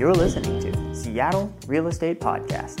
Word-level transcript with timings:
You're 0.00 0.14
listening 0.14 0.58
to 0.60 0.94
Seattle 0.94 1.54
Real 1.66 1.86
Estate 1.86 2.20
Podcast. 2.20 2.80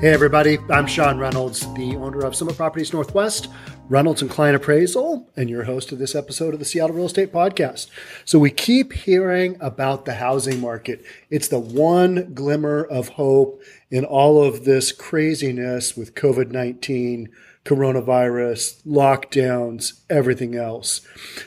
Hey, 0.00 0.14
everybody, 0.14 0.56
I'm 0.70 0.86
Sean 0.86 1.18
Reynolds, 1.18 1.60
the 1.74 1.94
owner 1.96 2.20
of 2.20 2.34
Summit 2.34 2.56
Properties 2.56 2.90
Northwest, 2.90 3.50
Reynolds 3.90 4.22
and 4.22 4.30
Kline 4.30 4.54
Appraisal, 4.54 5.28
and 5.36 5.50
your 5.50 5.64
host 5.64 5.92
of 5.92 5.98
this 5.98 6.14
episode 6.14 6.54
of 6.54 6.58
the 6.58 6.64
Seattle 6.64 6.96
Real 6.96 7.04
Estate 7.04 7.34
Podcast. 7.34 7.88
So, 8.24 8.38
we 8.38 8.50
keep 8.50 8.94
hearing 8.94 9.58
about 9.60 10.06
the 10.06 10.14
housing 10.14 10.58
market. 10.58 11.04
It's 11.28 11.48
the 11.48 11.58
one 11.58 12.32
glimmer 12.32 12.82
of 12.82 13.08
hope 13.08 13.60
in 13.90 14.06
all 14.06 14.42
of 14.42 14.64
this 14.64 14.90
craziness 14.90 15.98
with 15.98 16.14
COVID 16.14 16.50
19 16.50 17.28
coronavirus, 17.68 18.82
lockdowns, 18.86 20.00
everything 20.08 20.54
else. 20.54 21.02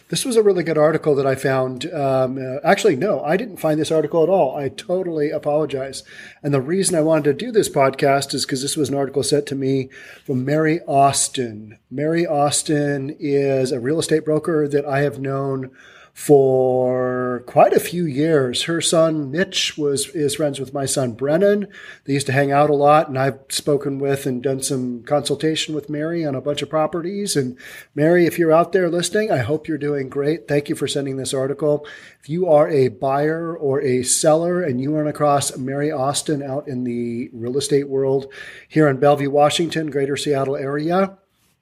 This 0.10 0.24
was 0.24 0.36
a 0.36 0.44
really 0.44 0.62
good 0.62 0.78
article 0.78 1.16
that 1.16 1.26
I 1.26 1.34
found. 1.34 1.92
Um, 1.92 2.38
uh, 2.38 2.60
actually, 2.64 2.96
no, 2.96 3.24
I 3.24 3.38
didn't 3.38 3.58
find 3.58 3.80
this 3.80 3.90
article 3.92 4.22
at 4.22 4.30
all. 4.30 4.56
I 4.56 4.70
totally 4.70 5.32
apologize. 5.32 6.04
And 6.44 6.54
the 6.54 6.62
reason 6.62 6.96
I 6.96 7.02
wanted 7.02 7.24
to 7.24 7.46
do 7.46 7.52
this 7.52 7.70
podcast 7.70 8.36
is 8.36 8.46
because 8.46 8.62
this 8.62 8.78
was 8.78 8.90
an 8.90 8.96
article 8.96 9.24
sent 9.24 9.48
to 9.48 9.56
me 9.56 9.90
from 10.24 10.46
Mary 10.46 10.80
Austin. 10.88 11.80
Mary 11.90 12.28
Austin 12.28 13.16
is 13.20 13.72
a 13.72 13.80
real 13.80 13.98
estate 13.98 14.24
broker 14.24 14.68
that 14.68 14.86
I 14.86 15.00
have 15.00 15.18
known 15.18 15.72
for 16.14 17.44
quite 17.48 17.74
a 17.74 17.80
few 17.80 18.06
years. 18.06 18.64
Her 18.64 18.82
son 18.82 19.32
Mitch 19.32 19.78
was 19.78 20.08
is 20.10 20.36
friends 20.36 20.60
with 20.60 20.74
my 20.74 20.86
son 20.86 21.14
Brennan. 21.14 21.68
They 22.06 22.14
used 22.14 22.28
to 22.28 22.34
hang 22.34 22.52
out 22.52 22.70
a 22.70 22.76
lot, 22.76 23.08
and 23.08 23.18
I've 23.18 23.40
spoken 23.50 24.00
with 24.00 24.26
and 24.26 24.44
done 24.44 24.62
some 24.62 25.04
consultation 25.04 25.74
with 25.74 25.90
Mary 25.90 26.26
on 26.26 26.36
a 26.36 26.42
bunch 26.42 26.62
of 26.62 26.70
properties. 26.70 27.36
And 27.36 27.58
Mary, 27.96 28.26
if 28.26 28.38
you're 28.38 28.52
out 28.52 28.72
there 28.72 28.90
listening, 28.90 29.32
I 29.32 29.38
hope 29.38 29.68
you're 29.68 29.78
doing 29.78 30.10
great. 30.10 30.48
Thank 30.48 30.70
you 30.70 30.76
for 30.76 30.88
sending 30.88 31.18
this 31.18 31.34
article. 31.34 31.86
If 32.20 32.30
you 32.30 32.48
are 32.48 32.70
a 32.70 32.90
buyer 32.90 33.56
or 33.56 33.82
a 33.82 34.04
seller 34.04 34.62
and 34.62 34.82
you 34.82 34.96
run 34.96 35.08
across 35.08 35.58
Mary 35.58 35.92
Austin 35.92 36.44
out 36.44 36.68
in 36.68 36.84
the 36.84 37.30
real 37.34 37.58
estate 37.58 37.88
world 37.88 38.32
here 38.68 38.88
in 38.88 38.98
Bellevue, 38.98 39.30
Washington, 39.30 39.90
Greater 39.90 40.18
Seattle 40.18 40.56
area 40.56 41.18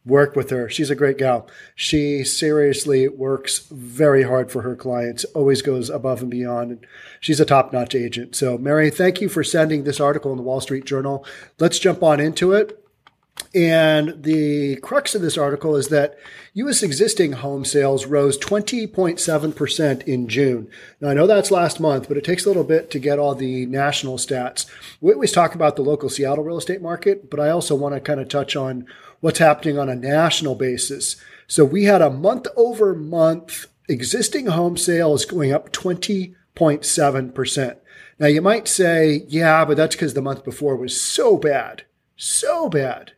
work 0.05 0.36
with 0.36 0.50
her. 0.50 0.69
She's 0.69 0.89
a 0.89 0.95
great 0.95 1.17
gal. 1.17 1.47
She 1.75 2.23
seriously 2.23 3.08
works 3.08 3.59
very 3.69 4.23
hard 4.23 4.52
for 4.52 4.61
her 4.61 4.75
clients, 4.75 5.25
always 5.25 5.61
goes 5.61 5.89
above 5.89 6.22
and 6.22 6.31
beyond. 6.31 6.86
She's 7.19 7.39
a 7.39 7.45
top 7.45 7.73
notch 7.73 7.95
agent. 7.95 8.36
So, 8.36 8.58
Mary, 8.58 8.89
thank 8.89 9.22
you 9.22 9.30
for 9.30 9.44
sending 9.44 9.83
this 9.83 10.00
article 10.00 10.31
in 10.31 10.38
the 10.38 10.44
Wall 10.44 10.61
Street 10.61 10.86
Journal. 10.86 11.25
Let's 11.59 11.80
jump 11.80 12.02
on 12.02 12.20
into 12.20 12.53
it. 12.53 12.83
And 13.53 14.23
the 14.23 14.77
crux 14.77 15.13
of 15.16 15.23
this 15.23 15.38
article 15.38 15.75
is 15.75 15.88
that 15.88 16.16
U.S. 16.53 16.83
existing 16.83 17.31
home 17.31 17.66
sales 17.66 18.05
rose 18.05 18.38
20.7% 18.38 20.03
in 20.03 20.27
June. 20.27 20.69
Now, 21.02 21.09
I 21.09 21.16
know 21.16 21.25
that's 21.25 21.49
last 21.49 21.80
month, 21.80 22.08
but 22.08 22.17
it 22.17 22.23
takes 22.23 22.45
a 22.45 22.47
little 22.47 22.63
bit 22.63 22.91
to 22.91 22.99
get 22.99 23.17
all 23.17 23.33
the 23.33 23.66
national 23.66 24.17
stats. 24.17 24.67
We 25.02 25.13
always 25.13 25.31
talk 25.31 25.55
about 25.55 25.77
the 25.77 25.81
local 25.81 26.09
Seattle 26.09 26.44
real 26.44 26.59
estate 26.59 26.81
market, 26.81 27.31
but 27.31 27.39
I 27.39 27.49
also 27.49 27.75
want 27.75 27.95
to 27.95 28.02
kind 28.02 28.19
of 28.19 28.27
touch 28.27 28.55
on 28.55 28.86
what's 29.19 29.39
happening 29.39 29.80
on 29.80 29.89
a 29.89 29.95
national 29.95 30.53
basis. 30.53 31.16
So 31.47 31.66
we 31.66 31.86
had 31.86 32.03
a 32.03 32.11
month 32.11 32.45
over 32.55 32.93
month 32.93 33.66
existing 33.88 34.45
home 34.47 34.75
sales 34.77 35.25
going 35.25 35.52
up 35.52 35.71
20.7%. 35.71 37.77
Now 38.19 38.27
you 38.27 38.41
might 38.41 38.67
say, 38.67 39.23
yeah, 39.27 39.66
but 39.66 39.77
that's 39.77 39.95
because 39.95 40.14
the 40.14 40.21
month 40.21 40.43
before 40.43 40.75
was 40.75 41.02
so 41.02 41.38
bad, 41.38 41.86
so 42.16 42.69
bad. 42.69 43.14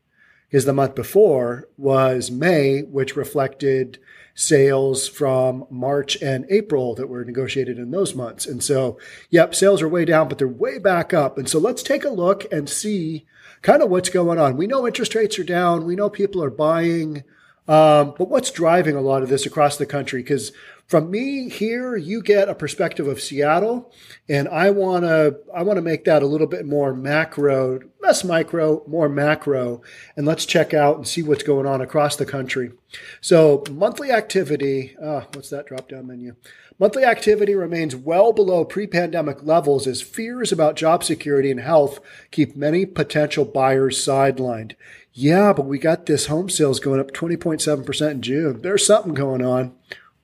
Because 0.51 0.65
the 0.65 0.73
month 0.73 0.95
before 0.95 1.69
was 1.77 2.29
May, 2.29 2.81
which 2.81 3.15
reflected 3.15 3.99
sales 4.35 5.07
from 5.07 5.65
March 5.69 6.21
and 6.21 6.45
April 6.49 6.93
that 6.95 7.07
were 7.07 7.23
negotiated 7.23 7.79
in 7.79 7.91
those 7.91 8.13
months. 8.13 8.45
And 8.45 8.61
so, 8.61 8.99
yep, 9.29 9.55
sales 9.55 9.81
are 9.81 9.87
way 9.87 10.03
down, 10.03 10.27
but 10.27 10.39
they're 10.39 10.47
way 10.49 10.77
back 10.77 11.13
up. 11.13 11.37
And 11.37 11.47
so 11.47 11.57
let's 11.57 11.81
take 11.81 12.03
a 12.03 12.09
look 12.09 12.51
and 12.51 12.69
see 12.69 13.25
kind 13.61 13.81
of 13.81 13.89
what's 13.89 14.09
going 14.09 14.39
on. 14.39 14.57
We 14.57 14.67
know 14.67 14.85
interest 14.85 15.15
rates 15.15 15.39
are 15.39 15.43
down. 15.45 15.85
We 15.85 15.95
know 15.95 16.09
people 16.09 16.43
are 16.43 16.49
buying. 16.49 17.23
Um, 17.67 18.15
but 18.17 18.29
what's 18.29 18.51
driving 18.51 18.95
a 18.95 19.01
lot 19.01 19.23
of 19.23 19.29
this 19.29 19.45
across 19.45 19.77
the 19.77 19.85
country? 19.85 20.21
Because 20.21 20.51
from 20.91 21.09
me 21.09 21.47
here, 21.47 21.95
you 21.95 22.21
get 22.21 22.49
a 22.49 22.53
perspective 22.53 23.07
of 23.07 23.21
Seattle, 23.21 23.93
and 24.27 24.49
I 24.49 24.71
want 24.71 25.05
to 25.05 25.37
I 25.55 25.63
want 25.63 25.77
to 25.77 25.81
make 25.81 26.03
that 26.03 26.21
a 26.21 26.27
little 26.27 26.47
bit 26.47 26.65
more 26.65 26.93
macro, 26.93 27.79
less 28.01 28.25
micro, 28.25 28.83
more 28.85 29.07
macro, 29.07 29.81
and 30.17 30.25
let's 30.25 30.45
check 30.45 30.73
out 30.73 30.97
and 30.97 31.07
see 31.07 31.23
what's 31.23 31.43
going 31.43 31.65
on 31.65 31.79
across 31.79 32.17
the 32.17 32.25
country. 32.25 32.73
So 33.21 33.63
monthly 33.71 34.11
activity, 34.11 34.97
uh, 35.01 35.21
what's 35.33 35.49
that 35.51 35.67
drop 35.67 35.87
down 35.87 36.07
menu? 36.07 36.35
Monthly 36.77 37.05
activity 37.05 37.55
remains 37.55 37.95
well 37.95 38.33
below 38.33 38.65
pre-pandemic 38.65 39.43
levels 39.43 39.87
as 39.87 40.01
fears 40.01 40.51
about 40.51 40.75
job 40.75 41.05
security 41.05 41.51
and 41.51 41.61
health 41.61 42.01
keep 42.31 42.57
many 42.57 42.85
potential 42.85 43.45
buyers 43.45 43.97
sidelined. 43.97 44.73
Yeah, 45.13 45.53
but 45.53 45.67
we 45.67 45.79
got 45.79 46.05
this 46.05 46.25
home 46.25 46.49
sales 46.49 46.81
going 46.81 46.99
up 46.99 47.11
20.7% 47.11 48.11
in 48.11 48.21
June. 48.21 48.61
There's 48.61 48.85
something 48.85 49.13
going 49.13 49.41
on. 49.41 49.73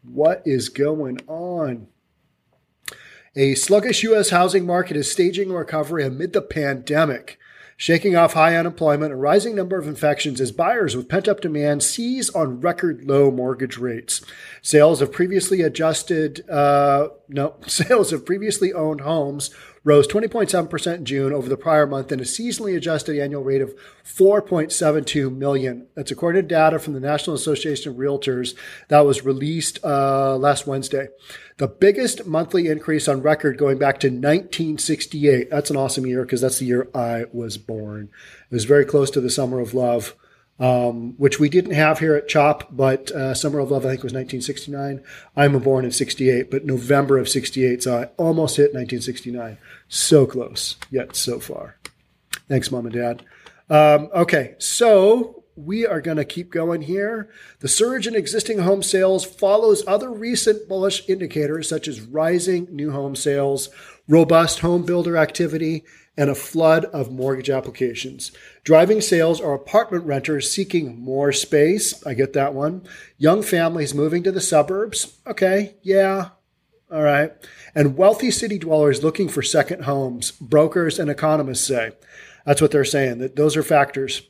What 0.03 0.41
is 0.45 0.69
going 0.69 1.19
on? 1.27 1.87
A 3.35 3.55
sluggish 3.55 4.03
U.S. 4.03 4.31
housing 4.31 4.65
market 4.65 4.97
is 4.97 5.11
staging 5.11 5.51
a 5.51 5.53
recovery 5.53 6.03
amid 6.03 6.33
the 6.33 6.41
pandemic, 6.41 7.37
shaking 7.75 8.15
off 8.15 8.33
high 8.33 8.55
unemployment 8.55 9.11
and 9.11 9.21
rising 9.21 9.55
number 9.55 9.77
of 9.77 9.87
infections 9.87 10.41
as 10.41 10.51
buyers 10.51 10.95
with 10.95 11.07
pent 11.07 11.27
up 11.27 11.41
demand 11.41 11.83
seize 11.83 12.31
on 12.31 12.59
record 12.59 13.05
low 13.05 13.29
mortgage 13.29 13.77
rates. 13.77 14.23
Sales 14.63 15.01
of 15.01 15.11
previously 15.11 15.61
adjusted, 15.61 16.49
uh, 16.49 17.09
no, 17.29 17.55
sales 17.67 18.11
of 18.11 18.25
previously 18.25 18.73
owned 18.73 19.01
homes 19.01 19.51
rose 19.87 20.05
20.7% 20.05 20.95
in 20.95 21.05
June 21.05 21.31
over 21.31 21.47
the 21.47 21.55
prior 21.55 21.87
month 21.87 22.11
and 22.11 22.19
a 22.19 22.25
seasonally 22.25 22.75
adjusted 22.75 23.17
annual 23.17 23.41
rate 23.41 23.61
of 23.61 23.73
4.72 24.03 25.33
million. 25.33 25.87
That's 25.95 26.11
according 26.11 26.41
to 26.41 26.47
data 26.47 26.77
from 26.77 26.91
the 26.91 26.99
National 26.99 27.37
Association 27.37 27.93
of 27.93 27.97
Realtors 27.97 28.53
that 28.89 29.05
was 29.05 29.23
released 29.23 29.79
uh, 29.85 30.35
last 30.35 30.67
Wednesday. 30.67 31.07
The 31.55 31.69
biggest 31.69 32.25
monthly 32.25 32.67
increase 32.67 33.07
on 33.07 33.21
record 33.21 33.57
going 33.57 33.77
back 33.77 34.01
to 34.01 34.09
1968. 34.09 35.49
That's 35.49 35.69
an 35.69 35.77
awesome 35.77 36.05
year 36.05 36.23
because 36.23 36.41
that's 36.41 36.59
the 36.59 36.65
year 36.65 36.89
I 36.93 37.23
was 37.31 37.57
born. 37.57 38.09
It 38.51 38.53
was 38.53 38.65
very 38.65 38.83
close 38.83 39.09
to 39.11 39.21
the 39.21 39.29
summer 39.29 39.61
of 39.61 39.73
love 39.73 40.15
um, 40.59 41.13
which 41.17 41.39
we 41.39 41.49
didn't 41.49 41.73
have 41.73 41.99
here 41.99 42.15
at 42.15 42.27
CHOP, 42.27 42.67
but 42.71 43.11
uh, 43.11 43.33
Summer 43.33 43.59
of 43.59 43.71
Love, 43.71 43.85
I 43.85 43.89
think, 43.89 44.03
was 44.03 44.13
1969. 44.13 45.03
I'm 45.35 45.59
born 45.59 45.85
in 45.85 45.91
68, 45.91 46.49
but 46.49 46.65
November 46.65 47.17
of 47.17 47.29
68, 47.29 47.83
so 47.83 47.97
I 47.97 48.03
almost 48.17 48.57
hit 48.57 48.73
1969. 48.73 49.57
So 49.87 50.25
close, 50.25 50.75
yet 50.89 51.15
so 51.15 51.39
far. 51.39 51.77
Thanks, 52.47 52.71
Mom 52.71 52.85
and 52.85 52.95
Dad. 52.95 53.23
Um, 53.69 54.09
okay, 54.13 54.55
so 54.57 55.43
we 55.55 55.85
are 55.85 56.01
going 56.01 56.17
to 56.17 56.25
keep 56.25 56.51
going 56.51 56.81
here. 56.81 57.29
The 57.59 57.67
surge 57.67 58.07
in 58.07 58.15
existing 58.15 58.59
home 58.59 58.83
sales 58.83 59.25
follows 59.25 59.83
other 59.87 60.11
recent 60.11 60.67
bullish 60.67 61.07
indicators, 61.09 61.67
such 61.67 61.87
as 61.87 62.01
rising 62.01 62.67
new 62.71 62.91
home 62.91 63.15
sales, 63.15 63.69
robust 64.07 64.59
home 64.59 64.83
builder 64.83 65.17
activity, 65.17 65.83
and 66.17 66.29
a 66.29 66.35
flood 66.35 66.85
of 66.85 67.11
mortgage 67.11 67.49
applications. 67.49 68.31
Driving 68.63 69.01
sales 69.01 69.39
are 69.39 69.53
apartment 69.53 70.05
renters 70.05 70.51
seeking 70.51 70.99
more 70.99 71.31
space. 71.31 72.05
I 72.05 72.15
get 72.15 72.33
that 72.33 72.53
one. 72.53 72.81
Young 73.17 73.43
families 73.43 73.93
moving 73.93 74.23
to 74.23 74.31
the 74.31 74.41
suburbs. 74.41 75.19
Okay, 75.27 75.75
yeah, 75.83 76.29
all 76.91 77.03
right. 77.03 77.33
And 77.75 77.95
wealthy 77.95 78.31
city 78.31 78.57
dwellers 78.57 79.03
looking 79.03 79.29
for 79.29 79.43
second 79.43 79.83
homes, 79.83 80.31
brokers 80.31 80.97
and 80.97 81.09
economists 81.09 81.65
say. 81.67 81.91
That's 82.45 82.61
what 82.61 82.71
they're 82.71 82.85
saying, 82.85 83.19
that 83.19 83.35
those 83.35 83.55
are 83.55 83.63
factors. 83.63 84.23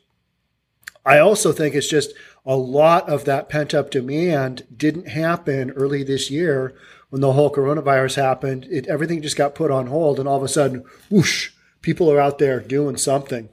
I 1.05 1.19
also 1.19 1.53
think 1.53 1.73
it's 1.73 1.87
just 1.87 2.11
a 2.45 2.57
lot 2.57 3.07
of 3.07 3.23
that 3.25 3.47
pent 3.47 3.73
up 3.73 3.91
demand 3.91 4.65
didn't 4.75 5.07
happen 5.07 5.71
early 5.71 6.03
this 6.03 6.29
year 6.29 6.75
when 7.09 7.21
the 7.21 7.31
whole 7.33 7.53
coronavirus 7.53 8.15
happened. 8.15 8.67
It, 8.69 8.87
everything 8.87 9.21
just 9.21 9.37
got 9.37 9.55
put 9.55 9.71
on 9.71 9.87
hold, 9.87 10.19
and 10.19 10.27
all 10.27 10.37
of 10.37 10.43
a 10.43 10.49
sudden, 10.49 10.83
whoosh, 11.09 11.51
people 11.81 12.11
are 12.11 12.19
out 12.19 12.37
there 12.37 12.59
doing 12.59 12.97
something. 12.97 13.49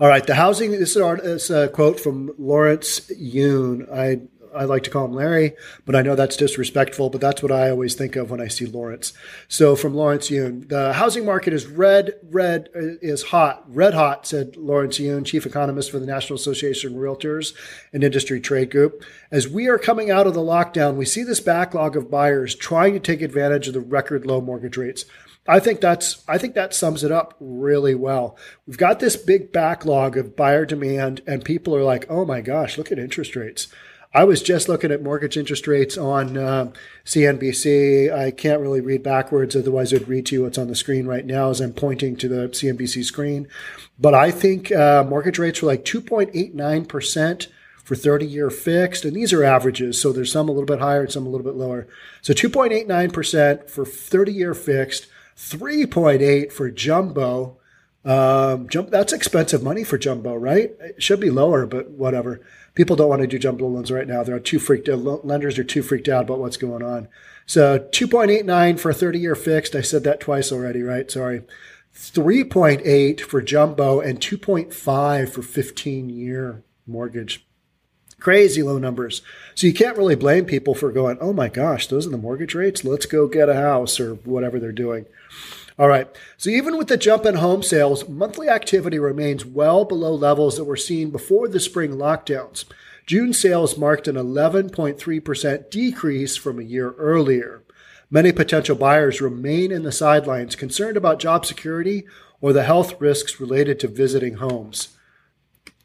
All 0.00 0.08
right, 0.08 0.26
the 0.26 0.34
housing. 0.34 0.72
This 0.72 0.96
is 0.96 1.50
a 1.50 1.68
quote 1.68 2.00
from 2.00 2.34
Lawrence 2.36 3.10
Yun. 3.16 3.86
I 3.92 4.22
I 4.54 4.64
like 4.64 4.84
to 4.84 4.90
call 4.90 5.04
him 5.04 5.14
Larry, 5.14 5.54
but 5.84 5.96
I 5.96 6.02
know 6.02 6.14
that's 6.14 6.36
disrespectful. 6.36 7.10
But 7.10 7.20
that's 7.20 7.42
what 7.42 7.52
I 7.52 7.70
always 7.70 7.94
think 7.94 8.16
of 8.16 8.30
when 8.30 8.40
I 8.40 8.48
see 8.48 8.66
Lawrence. 8.66 9.12
So 9.48 9.76
from 9.76 9.94
Lawrence 9.94 10.30
Yun, 10.30 10.66
the 10.68 10.92
housing 10.92 11.24
market 11.24 11.52
is 11.52 11.66
red, 11.66 12.14
red 12.22 12.68
uh, 12.74 12.98
is 13.02 13.24
hot, 13.24 13.64
red 13.68 13.94
hot, 13.94 14.26
said 14.26 14.56
Lawrence 14.56 14.98
Yun, 14.98 15.24
chief 15.24 15.46
economist 15.46 15.90
for 15.90 15.98
the 15.98 16.06
National 16.06 16.36
Association 16.36 16.92
of 16.92 17.00
Realtors 17.00 17.54
and 17.92 18.04
Industry 18.04 18.40
Trade 18.40 18.70
Group. 18.70 19.04
As 19.30 19.48
we 19.48 19.68
are 19.68 19.78
coming 19.78 20.10
out 20.10 20.26
of 20.26 20.34
the 20.34 20.40
lockdown, 20.40 20.96
we 20.96 21.04
see 21.04 21.22
this 21.22 21.40
backlog 21.40 21.96
of 21.96 22.10
buyers 22.10 22.54
trying 22.54 22.94
to 22.94 23.00
take 23.00 23.22
advantage 23.22 23.68
of 23.68 23.74
the 23.74 23.80
record 23.80 24.26
low 24.26 24.40
mortgage 24.40 24.76
rates. 24.76 25.04
I 25.46 25.60
think 25.60 25.80
that's 25.80 26.24
I 26.26 26.38
think 26.38 26.54
that 26.54 26.74
sums 26.74 27.04
it 27.04 27.12
up 27.12 27.34
really 27.38 27.94
well. 27.94 28.36
We've 28.66 28.78
got 28.78 29.00
this 29.00 29.16
big 29.16 29.52
backlog 29.52 30.16
of 30.16 30.36
buyer 30.36 30.64
demand 30.64 31.20
and 31.26 31.44
people 31.44 31.74
are 31.76 31.84
like, 31.84 32.06
"Oh 32.08 32.24
my 32.24 32.40
gosh, 32.40 32.78
look 32.78 32.90
at 32.90 32.98
interest 32.98 33.36
rates." 33.36 33.68
I 34.16 34.22
was 34.22 34.42
just 34.42 34.68
looking 34.68 34.92
at 34.92 35.02
mortgage 35.02 35.36
interest 35.36 35.66
rates 35.66 35.98
on 35.98 36.36
uh, 36.36 36.70
CNBC. 37.04 38.14
I 38.16 38.30
can't 38.30 38.60
really 38.60 38.80
read 38.80 39.02
backwards, 39.02 39.56
otherwise, 39.56 39.92
I'd 39.92 40.06
read 40.06 40.26
to 40.26 40.36
you 40.36 40.42
what's 40.44 40.56
on 40.56 40.68
the 40.68 40.76
screen 40.76 41.06
right 41.06 41.26
now 41.26 41.50
as 41.50 41.60
I'm 41.60 41.72
pointing 41.72 42.14
to 42.18 42.28
the 42.28 42.48
CNBC 42.48 43.02
screen. 43.04 43.48
But 43.98 44.14
I 44.14 44.30
think 44.30 44.70
uh, 44.70 45.02
mortgage 45.02 45.40
rates 45.40 45.60
were 45.60 45.66
like 45.66 45.84
2.89% 45.84 47.48
for 47.82 47.96
30 47.96 48.24
year 48.24 48.50
fixed. 48.50 49.04
And 49.04 49.16
these 49.16 49.32
are 49.32 49.42
averages. 49.42 50.00
So 50.00 50.12
there's 50.12 50.32
some 50.32 50.48
a 50.48 50.52
little 50.52 50.66
bit 50.66 50.78
higher 50.78 51.02
and 51.02 51.12
some 51.12 51.26
a 51.26 51.28
little 51.28 51.44
bit 51.44 51.56
lower. 51.56 51.88
So 52.22 52.32
2.89% 52.32 53.68
for 53.68 53.84
30 53.84 54.32
year 54.32 54.54
fixed, 54.54 55.08
3.8 55.36 56.52
for 56.52 56.70
jumbo. 56.70 57.58
Um, 58.04 58.68
jump, 58.68 58.90
that's 58.90 59.12
expensive 59.12 59.62
money 59.62 59.82
for 59.82 59.96
jumbo, 59.96 60.34
right? 60.34 60.72
It 60.80 61.02
should 61.02 61.20
be 61.20 61.30
lower, 61.30 61.66
but 61.66 61.90
whatever. 61.90 62.40
People 62.74 62.96
don't 62.96 63.08
want 63.08 63.22
to 63.22 63.28
do 63.28 63.38
jumbo 63.38 63.66
loans 63.66 63.90
right 63.90 64.06
now. 64.06 64.22
They're 64.22 64.38
too 64.40 64.58
freaked 64.58 64.88
out. 64.88 65.24
Lenders 65.24 65.58
are 65.58 65.64
too 65.64 65.82
freaked 65.82 66.08
out 66.08 66.24
about 66.24 66.40
what's 66.40 66.56
going 66.56 66.82
on. 66.82 67.08
So 67.46 67.78
2.89 67.78 68.78
for 68.78 68.90
a 68.90 68.94
30 68.94 69.18
year 69.18 69.34
fixed. 69.34 69.74
I 69.74 69.80
said 69.80 70.04
that 70.04 70.20
twice 70.20 70.52
already, 70.52 70.82
right? 70.82 71.10
Sorry. 71.10 71.42
3.8 71.94 73.20
for 73.20 73.40
jumbo 73.40 74.00
and 74.00 74.20
2.5 74.20 75.28
for 75.28 75.42
15 75.42 76.10
year 76.10 76.62
mortgage. 76.86 77.46
Crazy 78.20 78.62
low 78.62 78.78
numbers. 78.78 79.22
So 79.54 79.66
you 79.66 79.74
can't 79.74 79.98
really 79.98 80.14
blame 80.14 80.44
people 80.44 80.74
for 80.74 80.90
going, 80.90 81.18
oh 81.20 81.32
my 81.32 81.48
gosh, 81.48 81.86
those 81.86 82.06
are 82.06 82.10
the 82.10 82.16
mortgage 82.16 82.54
rates. 82.54 82.84
Let's 82.84 83.06
go 83.06 83.28
get 83.28 83.48
a 83.48 83.54
house 83.54 84.00
or 84.00 84.14
whatever 84.14 84.58
they're 84.58 84.72
doing. 84.72 85.06
All 85.78 85.88
right. 85.88 86.08
So 86.36 86.50
even 86.50 86.78
with 86.78 86.88
the 86.88 86.96
jump 86.96 87.26
in 87.26 87.36
home 87.36 87.62
sales, 87.62 88.08
monthly 88.08 88.48
activity 88.48 88.98
remains 88.98 89.44
well 89.44 89.84
below 89.84 90.14
levels 90.14 90.56
that 90.56 90.64
were 90.64 90.76
seen 90.76 91.10
before 91.10 91.48
the 91.48 91.58
spring 91.58 91.92
lockdowns. 91.92 92.64
June 93.06 93.32
sales 93.32 93.76
marked 93.76 94.08
an 94.08 94.16
11.3% 94.16 95.70
decrease 95.70 96.36
from 96.36 96.58
a 96.58 96.64
year 96.64 96.92
earlier. 96.92 97.62
Many 98.10 98.32
potential 98.32 98.76
buyers 98.76 99.20
remain 99.20 99.72
in 99.72 99.82
the 99.82 99.92
sidelines, 99.92 100.56
concerned 100.56 100.96
about 100.96 101.18
job 101.18 101.44
security 101.44 102.06
or 102.40 102.52
the 102.52 102.62
health 102.62 103.00
risks 103.00 103.40
related 103.40 103.80
to 103.80 103.88
visiting 103.88 104.34
homes. 104.34 104.93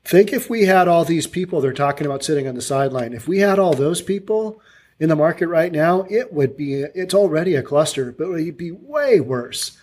Think 0.09 0.33
if 0.33 0.49
we 0.49 0.65
had 0.65 0.87
all 0.87 1.05
these 1.05 1.27
people 1.27 1.61
they're 1.61 1.71
talking 1.71 2.07
about 2.07 2.23
sitting 2.23 2.47
on 2.47 2.55
the 2.55 2.63
sideline, 2.63 3.13
if 3.13 3.27
we 3.27 3.37
had 3.37 3.59
all 3.59 3.75
those 3.75 4.01
people 4.01 4.59
in 4.99 5.07
the 5.07 5.15
market 5.15 5.45
right 5.45 5.71
now, 5.71 6.07
it 6.09 6.33
would 6.33 6.57
be, 6.57 6.81
it's 6.81 7.13
already 7.13 7.53
a 7.53 7.61
cluster, 7.61 8.11
but 8.11 8.23
it 8.23 8.45
would 8.45 8.57
be 8.57 8.71
way 8.71 9.19
worse. 9.19 9.77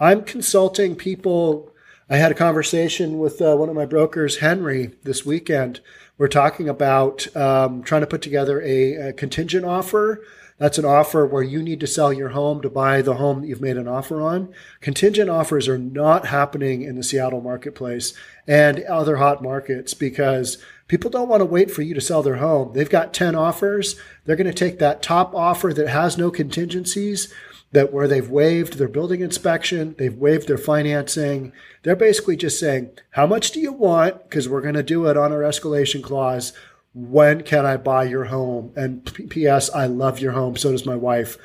I'm 0.00 0.24
consulting 0.24 0.96
people. 0.96 1.74
I 2.08 2.16
had 2.16 2.32
a 2.32 2.34
conversation 2.34 3.18
with 3.18 3.42
uh, 3.42 3.54
one 3.56 3.68
of 3.68 3.74
my 3.74 3.84
brokers, 3.84 4.38
Henry, 4.38 4.92
this 5.02 5.26
weekend. 5.26 5.80
We're 6.18 6.28
talking 6.28 6.68
about 6.68 7.34
um, 7.36 7.82
trying 7.82 8.00
to 8.00 8.06
put 8.06 8.22
together 8.22 8.60
a, 8.62 9.08
a 9.08 9.12
contingent 9.12 9.64
offer 9.64 10.22
that's 10.58 10.78
an 10.78 10.86
offer 10.86 11.26
where 11.26 11.42
you 11.42 11.62
need 11.62 11.80
to 11.80 11.86
sell 11.86 12.12
your 12.12 12.30
home 12.30 12.62
to 12.62 12.70
buy 12.70 13.02
the 13.02 13.16
home 13.16 13.42
that 13.42 13.48
you've 13.48 13.60
made 13.60 13.76
an 13.76 13.88
offer 13.88 14.22
on. 14.22 14.54
Contingent 14.80 15.28
offers 15.28 15.68
are 15.68 15.76
not 15.76 16.26
happening 16.26 16.80
in 16.80 16.96
the 16.96 17.02
Seattle 17.02 17.42
marketplace 17.42 18.14
and 18.48 18.82
other 18.84 19.16
hot 19.16 19.42
markets 19.42 19.92
because 19.92 20.56
people 20.88 21.10
don't 21.10 21.28
want 21.28 21.42
to 21.42 21.46
wait 21.46 21.70
for 21.70 21.82
you 21.82 21.92
to 21.92 22.00
sell 22.00 22.22
their 22.22 22.36
home. 22.36 22.72
They've 22.72 22.88
got 22.88 23.12
10 23.12 23.34
offers. 23.34 23.96
They're 24.24 24.36
going 24.36 24.46
to 24.46 24.54
take 24.54 24.78
that 24.78 25.02
top 25.02 25.34
offer 25.34 25.74
that 25.74 25.88
has 25.88 26.16
no 26.16 26.30
contingencies 26.30 27.32
that 27.72 27.92
where 27.92 28.08
they've 28.08 28.30
waived 28.30 28.78
their 28.78 28.88
building 28.88 29.20
inspection, 29.20 29.94
they've 29.98 30.14
waived 30.14 30.48
their 30.48 30.58
financing. 30.58 31.52
They're 31.82 31.96
basically 31.96 32.36
just 32.36 32.58
saying, 32.58 32.90
how 33.10 33.26
much 33.26 33.50
do 33.50 33.60
you 33.60 33.72
want? 33.72 34.22
Because 34.24 34.48
we're 34.48 34.62
going 34.62 34.74
to 34.74 34.82
do 34.82 35.06
it 35.06 35.16
on 35.16 35.32
our 35.32 35.40
escalation 35.40 36.02
clause 36.02 36.52
when 36.96 37.42
can 37.42 37.66
I 37.66 37.76
buy 37.76 38.04
your 38.04 38.24
home? 38.24 38.72
And 38.74 39.04
P.S. 39.28 39.68
I 39.74 39.84
love 39.86 40.18
your 40.18 40.32
home. 40.32 40.56
So 40.56 40.72
does 40.72 40.86
my 40.86 40.96
wife. 40.96 41.36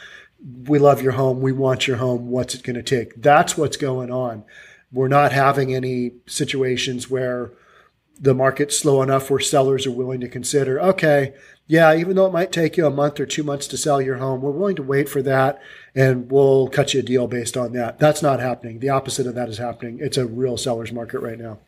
We 0.63 0.79
love 0.79 1.01
your 1.01 1.11
home. 1.11 1.41
We 1.41 1.51
want 1.51 1.87
your 1.87 1.97
home. 1.97 2.29
What's 2.29 2.55
it 2.55 2.63
going 2.63 2.77
to 2.77 2.83
take? 2.83 3.21
That's 3.21 3.57
what's 3.57 3.75
going 3.75 4.11
on. 4.11 4.45
We're 4.93 5.09
not 5.09 5.33
having 5.33 5.75
any 5.75 6.13
situations 6.25 7.09
where 7.09 7.51
the 8.21 8.35
market's 8.35 8.77
slow 8.77 9.01
enough 9.01 9.31
where 9.31 9.39
sellers 9.39 9.87
are 9.87 9.91
willing 9.91 10.21
to 10.21 10.29
consider, 10.29 10.79
okay, 10.79 11.33
yeah, 11.65 11.95
even 11.95 12.15
though 12.15 12.27
it 12.27 12.33
might 12.33 12.51
take 12.51 12.77
you 12.77 12.85
a 12.85 12.91
month 12.91 13.19
or 13.19 13.25
two 13.25 13.43
months 13.43 13.65
to 13.67 13.77
sell 13.77 13.99
your 13.99 14.17
home, 14.17 14.41
we're 14.41 14.51
willing 14.51 14.75
to 14.75 14.83
wait 14.83 15.09
for 15.09 15.21
that 15.23 15.59
and 15.95 16.29
we'll 16.31 16.67
cut 16.67 16.93
you 16.93 16.99
a 16.99 17.03
deal 17.03 17.27
based 17.27 17.57
on 17.57 17.73
that. 17.73 17.97
That's 17.97 18.21
not 18.21 18.39
happening. 18.39 18.79
The 18.79 18.89
opposite 18.89 19.25
of 19.25 19.33
that 19.35 19.49
is 19.49 19.57
happening. 19.57 19.97
It's 19.99 20.17
a 20.17 20.27
real 20.27 20.55
seller's 20.55 20.91
market 20.91 21.19
right 21.21 21.39
now. 21.39 21.59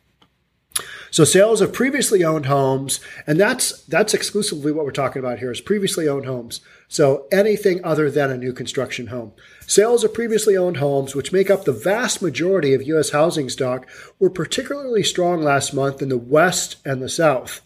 So 1.14 1.22
sales 1.22 1.60
of 1.60 1.72
previously 1.72 2.24
owned 2.24 2.46
homes, 2.46 2.98
and 3.24 3.38
that's 3.38 3.82
that's 3.84 4.14
exclusively 4.14 4.72
what 4.72 4.84
we're 4.84 4.90
talking 4.90 5.20
about 5.20 5.38
here 5.38 5.52
is 5.52 5.60
previously 5.60 6.08
owned 6.08 6.26
homes. 6.26 6.60
So 6.88 7.28
anything 7.30 7.84
other 7.84 8.10
than 8.10 8.32
a 8.32 8.36
new 8.36 8.52
construction 8.52 9.06
home. 9.06 9.32
Sales 9.64 10.02
of 10.02 10.12
previously 10.12 10.56
owned 10.56 10.78
homes, 10.78 11.14
which 11.14 11.32
make 11.32 11.50
up 11.50 11.66
the 11.66 11.72
vast 11.72 12.20
majority 12.20 12.74
of 12.74 12.82
U.S. 12.88 13.10
housing 13.10 13.48
stock, 13.48 13.88
were 14.18 14.28
particularly 14.28 15.04
strong 15.04 15.40
last 15.40 15.72
month 15.72 16.02
in 16.02 16.08
the 16.08 16.18
West 16.18 16.78
and 16.84 17.00
the 17.00 17.08
South. 17.08 17.60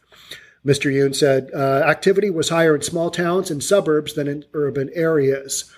Mr. 0.62 0.92
Yun 0.92 1.14
said 1.14 1.48
uh, 1.54 1.82
activity 1.86 2.28
was 2.28 2.50
higher 2.50 2.74
in 2.74 2.82
small 2.82 3.10
towns 3.10 3.50
and 3.50 3.64
suburbs 3.64 4.12
than 4.12 4.28
in 4.28 4.44
urban 4.52 4.90
areas. 4.92 5.72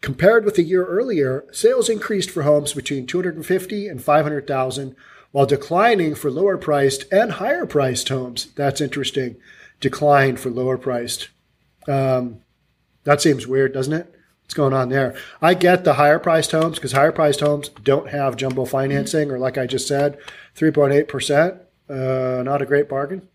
Compared 0.00 0.44
with 0.44 0.58
a 0.58 0.62
year 0.62 0.86
earlier, 0.86 1.44
sales 1.50 1.88
increased 1.88 2.30
for 2.30 2.44
homes 2.44 2.72
between 2.72 3.04
250 3.04 3.88
and 3.88 4.00
500,000 4.00 4.94
while 5.32 5.46
declining 5.46 6.14
for 6.14 6.30
lower 6.30 6.56
priced 6.56 7.10
and 7.12 7.32
higher 7.32 7.66
priced 7.66 8.08
homes. 8.08 8.46
That's 8.56 8.80
interesting. 8.80 9.36
Decline 9.80 10.36
for 10.36 10.50
lower 10.50 10.76
priced. 10.76 11.28
Um, 11.86 12.40
that 13.04 13.22
seems 13.22 13.46
weird, 13.46 13.72
doesn't 13.72 13.92
it? 13.92 14.14
What's 14.42 14.54
going 14.54 14.72
on 14.72 14.88
there? 14.88 15.14
I 15.40 15.54
get 15.54 15.84
the 15.84 15.94
higher 15.94 16.18
priced 16.18 16.50
homes 16.50 16.76
because 16.76 16.92
higher 16.92 17.12
priced 17.12 17.40
homes 17.40 17.68
don't 17.68 18.08
have 18.10 18.36
jumbo 18.36 18.64
financing, 18.64 19.30
or 19.30 19.38
like 19.38 19.56
I 19.56 19.66
just 19.66 19.86
said, 19.86 20.18
3.8%. 20.56 21.60
Uh, 21.88 22.42
not 22.42 22.60
a 22.60 22.66
great 22.66 22.88
bargain. 22.88 23.28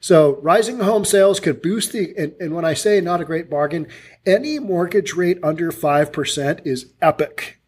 So 0.00 0.36
rising 0.42 0.80
home 0.80 1.04
sales 1.04 1.40
could 1.40 1.62
boost 1.62 1.92
the, 1.92 2.14
and, 2.16 2.34
and, 2.38 2.54
when 2.54 2.64
I 2.64 2.74
say 2.74 3.00
not 3.00 3.20
a 3.20 3.24
great 3.24 3.48
bargain, 3.48 3.88
any 4.24 4.58
mortgage 4.58 5.14
rate 5.14 5.38
under 5.42 5.72
5% 5.72 6.66
is 6.66 6.92
epic. 7.00 7.60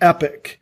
Epic. 0.00 0.59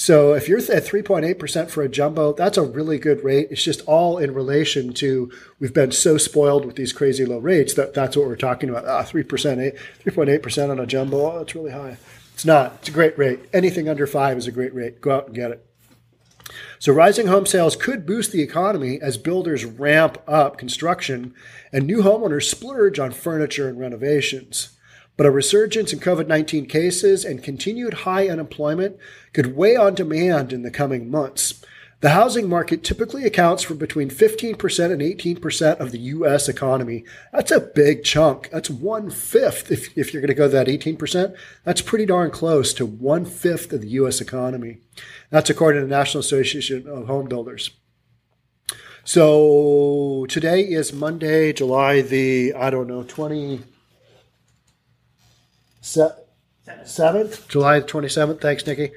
So 0.00 0.32
if 0.32 0.48
you're 0.48 0.56
at 0.56 0.64
3.8% 0.86 1.68
for 1.68 1.82
a 1.82 1.88
jumbo, 1.88 2.32
that's 2.32 2.56
a 2.56 2.62
really 2.62 2.98
good 2.98 3.22
rate. 3.22 3.48
It's 3.50 3.62
just 3.62 3.82
all 3.82 4.16
in 4.16 4.32
relation 4.32 4.94
to 4.94 5.30
we've 5.58 5.74
been 5.74 5.92
so 5.92 6.16
spoiled 6.16 6.64
with 6.64 6.76
these 6.76 6.94
crazy 6.94 7.26
low 7.26 7.36
rates 7.36 7.74
that 7.74 7.92
that's 7.92 8.16
what 8.16 8.26
we're 8.26 8.36
talking 8.36 8.70
about. 8.70 8.86
Ah, 8.86 9.02
3%, 9.02 9.26
3.8% 9.26 10.70
on 10.70 10.80
a 10.80 10.86
jumbo, 10.86 11.30
oh, 11.30 11.38
that's 11.38 11.54
really 11.54 11.72
high. 11.72 11.98
It's 12.32 12.46
not. 12.46 12.76
It's 12.78 12.88
a 12.88 12.92
great 12.92 13.18
rate. 13.18 13.40
Anything 13.52 13.90
under 13.90 14.06
5 14.06 14.38
is 14.38 14.46
a 14.46 14.52
great 14.52 14.74
rate. 14.74 15.02
Go 15.02 15.16
out 15.16 15.26
and 15.26 15.34
get 15.34 15.50
it. 15.50 15.66
So 16.78 16.94
rising 16.94 17.26
home 17.26 17.44
sales 17.44 17.76
could 17.76 18.06
boost 18.06 18.32
the 18.32 18.40
economy 18.40 18.98
as 19.02 19.18
builders 19.18 19.66
ramp 19.66 20.16
up 20.26 20.56
construction 20.56 21.34
and 21.74 21.86
new 21.86 21.98
homeowners 21.98 22.44
splurge 22.44 22.98
on 22.98 23.10
furniture 23.10 23.68
and 23.68 23.78
renovations. 23.78 24.78
But 25.20 25.26
a 25.26 25.30
resurgence 25.30 25.92
in 25.92 26.00
COVID 26.00 26.28
19 26.28 26.64
cases 26.64 27.26
and 27.26 27.44
continued 27.44 27.92
high 27.92 28.30
unemployment 28.30 28.96
could 29.34 29.54
weigh 29.54 29.76
on 29.76 29.94
demand 29.94 30.50
in 30.50 30.62
the 30.62 30.70
coming 30.70 31.10
months. 31.10 31.62
The 32.00 32.16
housing 32.16 32.48
market 32.48 32.82
typically 32.82 33.26
accounts 33.26 33.62
for 33.62 33.74
between 33.74 34.08
15% 34.08 34.90
and 34.90 35.02
18% 35.02 35.78
of 35.78 35.92
the 35.92 35.98
U.S. 35.98 36.48
economy. 36.48 37.04
That's 37.34 37.50
a 37.50 37.60
big 37.60 38.02
chunk. 38.02 38.48
That's 38.48 38.70
one 38.70 39.10
fifth. 39.10 39.70
If, 39.70 39.94
if 39.94 40.14
you're 40.14 40.22
going 40.22 40.28
to 40.28 40.34
go 40.34 40.48
that 40.48 40.68
18%, 40.68 41.36
that's 41.64 41.82
pretty 41.82 42.06
darn 42.06 42.30
close 42.30 42.72
to 42.72 42.86
one 42.86 43.26
fifth 43.26 43.74
of 43.74 43.82
the 43.82 43.88
U.S. 43.88 44.22
economy. 44.22 44.78
That's 45.28 45.50
according 45.50 45.82
to 45.82 45.86
the 45.86 45.94
National 45.94 46.20
Association 46.20 46.88
of 46.88 47.08
Home 47.08 47.28
Builders. 47.28 47.72
So 49.04 50.24
today 50.30 50.62
is 50.62 50.94
Monday, 50.94 51.52
July 51.52 52.00
the, 52.00 52.54
I 52.54 52.70
don't 52.70 52.86
know, 52.86 53.02
20, 53.02 53.60
seventh, 55.80 57.48
July 57.48 57.80
the 57.80 57.86
twenty 57.86 58.08
seventh. 58.08 58.40
Thanks, 58.40 58.66
Nikki. 58.66 58.92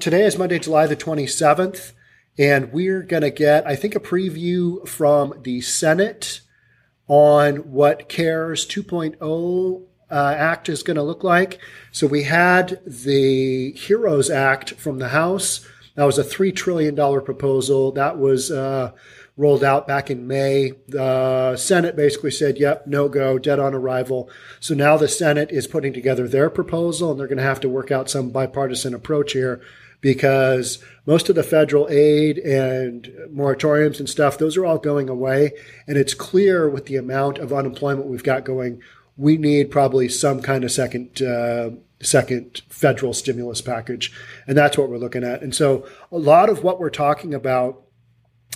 Today 0.00 0.22
is 0.22 0.38
Monday, 0.38 0.58
July 0.58 0.86
the 0.86 0.96
twenty 0.96 1.26
seventh, 1.26 1.92
and 2.38 2.72
we're 2.72 3.02
gonna 3.02 3.30
get, 3.30 3.66
I 3.66 3.76
think, 3.76 3.94
a 3.94 4.00
preview 4.00 4.86
from 4.88 5.34
the 5.42 5.60
Senate 5.60 6.40
on 7.06 7.56
what 7.70 8.08
CARES 8.08 8.66
2.0 8.66 9.82
uh, 10.10 10.34
Act 10.36 10.68
is 10.68 10.82
going 10.82 10.96
to 10.96 11.02
look 11.02 11.24
like. 11.24 11.58
So 11.92 12.06
we 12.06 12.22
had 12.22 12.80
the 12.86 13.72
HEROES 13.72 14.30
Act 14.30 14.72
from 14.74 14.98
the 14.98 15.08
House. 15.08 15.66
That 15.96 16.04
was 16.04 16.18
a 16.18 16.24
$3 16.24 16.54
trillion 16.54 16.96
proposal. 16.96 17.92
That 17.92 18.18
was 18.18 18.50
uh, 18.50 18.92
rolled 19.36 19.64
out 19.64 19.86
back 19.86 20.10
in 20.10 20.26
May. 20.26 20.72
The 20.86 21.56
Senate 21.56 21.96
basically 21.96 22.30
said, 22.30 22.58
yep, 22.58 22.86
no 22.86 23.08
go, 23.08 23.38
dead 23.38 23.58
on 23.58 23.74
arrival. 23.74 24.30
So 24.60 24.74
now 24.74 24.96
the 24.96 25.08
Senate 25.08 25.50
is 25.50 25.66
putting 25.66 25.92
together 25.92 26.28
their 26.28 26.50
proposal 26.50 27.10
and 27.10 27.18
they're 27.18 27.26
going 27.26 27.38
to 27.38 27.44
have 27.44 27.60
to 27.60 27.68
work 27.68 27.90
out 27.90 28.10
some 28.10 28.30
bipartisan 28.30 28.94
approach 28.94 29.32
here 29.32 29.60
because 30.00 30.84
most 31.06 31.28
of 31.28 31.34
the 31.34 31.42
federal 31.42 31.88
aid 31.88 32.38
and 32.38 33.04
moratoriums 33.32 33.98
and 33.98 34.08
stuff, 34.08 34.38
those 34.38 34.56
are 34.56 34.66
all 34.66 34.78
going 34.78 35.08
away. 35.08 35.52
And 35.86 35.96
it's 35.96 36.14
clear 36.14 36.68
with 36.68 36.86
the 36.86 36.96
amount 36.96 37.38
of 37.38 37.52
unemployment 37.52 38.06
we've 38.06 38.22
got 38.22 38.44
going, 38.44 38.82
we 39.16 39.36
need 39.36 39.70
probably 39.70 40.08
some 40.08 40.42
kind 40.42 40.62
of 40.62 40.70
second 40.72 41.22
uh, 41.22 41.70
second 42.02 42.62
federal 42.68 43.14
stimulus 43.14 43.62
package, 43.62 44.12
and 44.46 44.58
that's 44.58 44.76
what 44.76 44.90
we're 44.90 44.98
looking 44.98 45.24
at. 45.24 45.42
And 45.42 45.54
so, 45.54 45.86
a 46.12 46.18
lot 46.18 46.48
of 46.48 46.62
what 46.62 46.80
we're 46.80 46.90
talking 46.90 47.32
about 47.32 47.83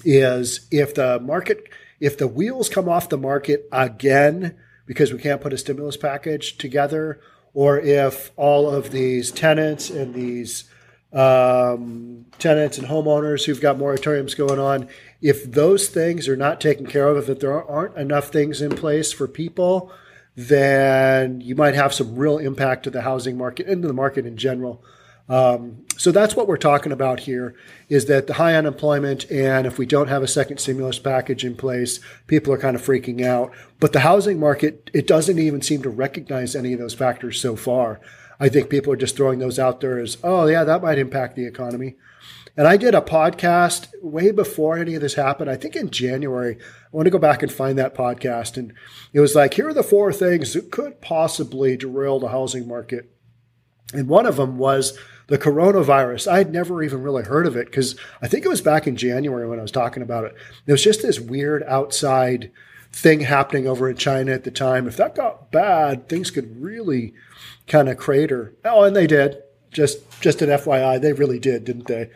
is 0.04 0.66
if 0.70 0.94
the 0.94 1.20
market, 1.20 1.68
if 2.00 2.18
the 2.18 2.28
wheels 2.28 2.68
come 2.68 2.88
off 2.88 3.08
the 3.08 3.18
market 3.18 3.68
again 3.72 4.56
because 4.86 5.12
we 5.12 5.18
can't 5.18 5.40
put 5.40 5.52
a 5.52 5.58
stimulus 5.58 5.96
package 5.96 6.56
together, 6.56 7.20
or 7.54 7.78
if 7.78 8.30
all 8.36 8.70
of 8.70 8.90
these 8.90 9.30
tenants 9.30 9.90
and 9.90 10.14
these 10.14 10.64
um, 11.12 12.24
tenants 12.38 12.78
and 12.78 12.86
homeowners 12.86 13.44
who've 13.44 13.60
got 13.60 13.76
moratoriums 13.76 14.36
going 14.36 14.58
on, 14.58 14.88
if 15.20 15.50
those 15.50 15.88
things 15.88 16.28
are 16.28 16.36
not 16.36 16.60
taken 16.60 16.86
care 16.86 17.08
of, 17.08 17.28
if 17.28 17.40
there 17.40 17.62
aren't 17.62 17.96
enough 17.96 18.28
things 18.28 18.62
in 18.62 18.70
place 18.70 19.12
for 19.12 19.26
people, 19.26 19.92
then 20.36 21.40
you 21.40 21.54
might 21.54 21.74
have 21.74 21.92
some 21.92 22.16
real 22.16 22.38
impact 22.38 22.84
to 22.84 22.90
the 22.90 23.02
housing 23.02 23.36
market 23.36 23.66
and 23.66 23.82
to 23.82 23.88
the 23.88 23.94
market 23.94 24.24
in 24.24 24.36
general. 24.36 24.82
Um, 25.28 25.84
so 25.98 26.10
that's 26.10 26.34
what 26.34 26.48
we're 26.48 26.56
talking 26.56 26.92
about 26.92 27.20
here 27.20 27.54
is 27.88 28.06
that 28.06 28.26
the 28.26 28.34
high 28.34 28.54
unemployment 28.54 29.30
and 29.30 29.66
if 29.66 29.78
we 29.78 29.84
don't 29.84 30.08
have 30.08 30.22
a 30.22 30.28
second 30.28 30.58
stimulus 30.58 30.98
package 30.98 31.44
in 31.44 31.54
place, 31.54 32.00
people 32.26 32.52
are 32.52 32.58
kind 32.58 32.76
of 32.76 32.82
freaking 32.82 33.24
out. 33.24 33.52
But 33.78 33.92
the 33.92 34.00
housing 34.00 34.40
market, 34.40 34.90
it 34.94 35.06
doesn't 35.06 35.38
even 35.38 35.60
seem 35.60 35.82
to 35.82 35.90
recognize 35.90 36.56
any 36.56 36.72
of 36.72 36.78
those 36.78 36.94
factors 36.94 37.40
so 37.40 37.56
far. 37.56 38.00
I 38.40 38.48
think 38.48 38.70
people 38.70 38.92
are 38.92 38.96
just 38.96 39.16
throwing 39.16 39.40
those 39.40 39.58
out 39.58 39.80
there 39.80 39.98
as, 39.98 40.16
oh, 40.22 40.46
yeah, 40.46 40.64
that 40.64 40.82
might 40.82 40.98
impact 40.98 41.34
the 41.34 41.46
economy. 41.46 41.96
And 42.56 42.66
I 42.66 42.76
did 42.76 42.94
a 42.94 43.00
podcast 43.00 43.88
way 44.00 44.30
before 44.30 44.78
any 44.78 44.94
of 44.94 45.00
this 45.00 45.14
happened. 45.14 45.50
I 45.50 45.56
think 45.56 45.76
in 45.76 45.90
January. 45.90 46.56
I 46.56 46.96
want 46.96 47.06
to 47.06 47.10
go 47.10 47.18
back 47.18 47.42
and 47.42 47.52
find 47.52 47.76
that 47.78 47.94
podcast. 47.94 48.56
And 48.56 48.72
it 49.12 49.20
was 49.20 49.34
like, 49.34 49.54
here 49.54 49.68
are 49.68 49.74
the 49.74 49.82
four 49.82 50.12
things 50.12 50.54
that 50.54 50.70
could 50.70 51.00
possibly 51.00 51.76
derail 51.76 52.18
the 52.18 52.28
housing 52.28 52.66
market. 52.66 53.12
And 53.92 54.08
one 54.08 54.26
of 54.26 54.36
them 54.36 54.58
was 54.58 54.98
the 55.28 55.38
coronavirus. 55.38 56.26
I 56.26 56.38
had 56.38 56.52
never 56.52 56.82
even 56.82 57.02
really 57.02 57.22
heard 57.22 57.46
of 57.46 57.56
it 57.56 57.66
because 57.66 57.96
I 58.20 58.28
think 58.28 58.44
it 58.44 58.48
was 58.48 58.60
back 58.60 58.86
in 58.86 58.96
January 58.96 59.46
when 59.48 59.58
I 59.58 59.62
was 59.62 59.70
talking 59.70 60.02
about 60.02 60.24
it. 60.24 60.34
There 60.66 60.74
was 60.74 60.82
just 60.82 61.02
this 61.02 61.20
weird 61.20 61.62
outside 61.64 62.50
thing 62.90 63.20
happening 63.20 63.66
over 63.68 63.88
in 63.88 63.96
China 63.96 64.32
at 64.32 64.44
the 64.44 64.50
time. 64.50 64.88
If 64.88 64.96
that 64.96 65.14
got 65.14 65.52
bad, 65.52 66.08
things 66.08 66.30
could 66.30 66.60
really 66.60 67.14
kind 67.66 67.88
of 67.88 67.98
crater. 67.98 68.54
Oh, 68.64 68.84
and 68.84 68.96
they 68.96 69.06
did. 69.06 69.42
Just 69.70 70.20
just 70.20 70.42
an 70.42 70.48
FYI, 70.48 71.00
they 71.00 71.12
really 71.12 71.38
did, 71.38 71.64
didn't 71.64 71.86
they? 71.86 72.10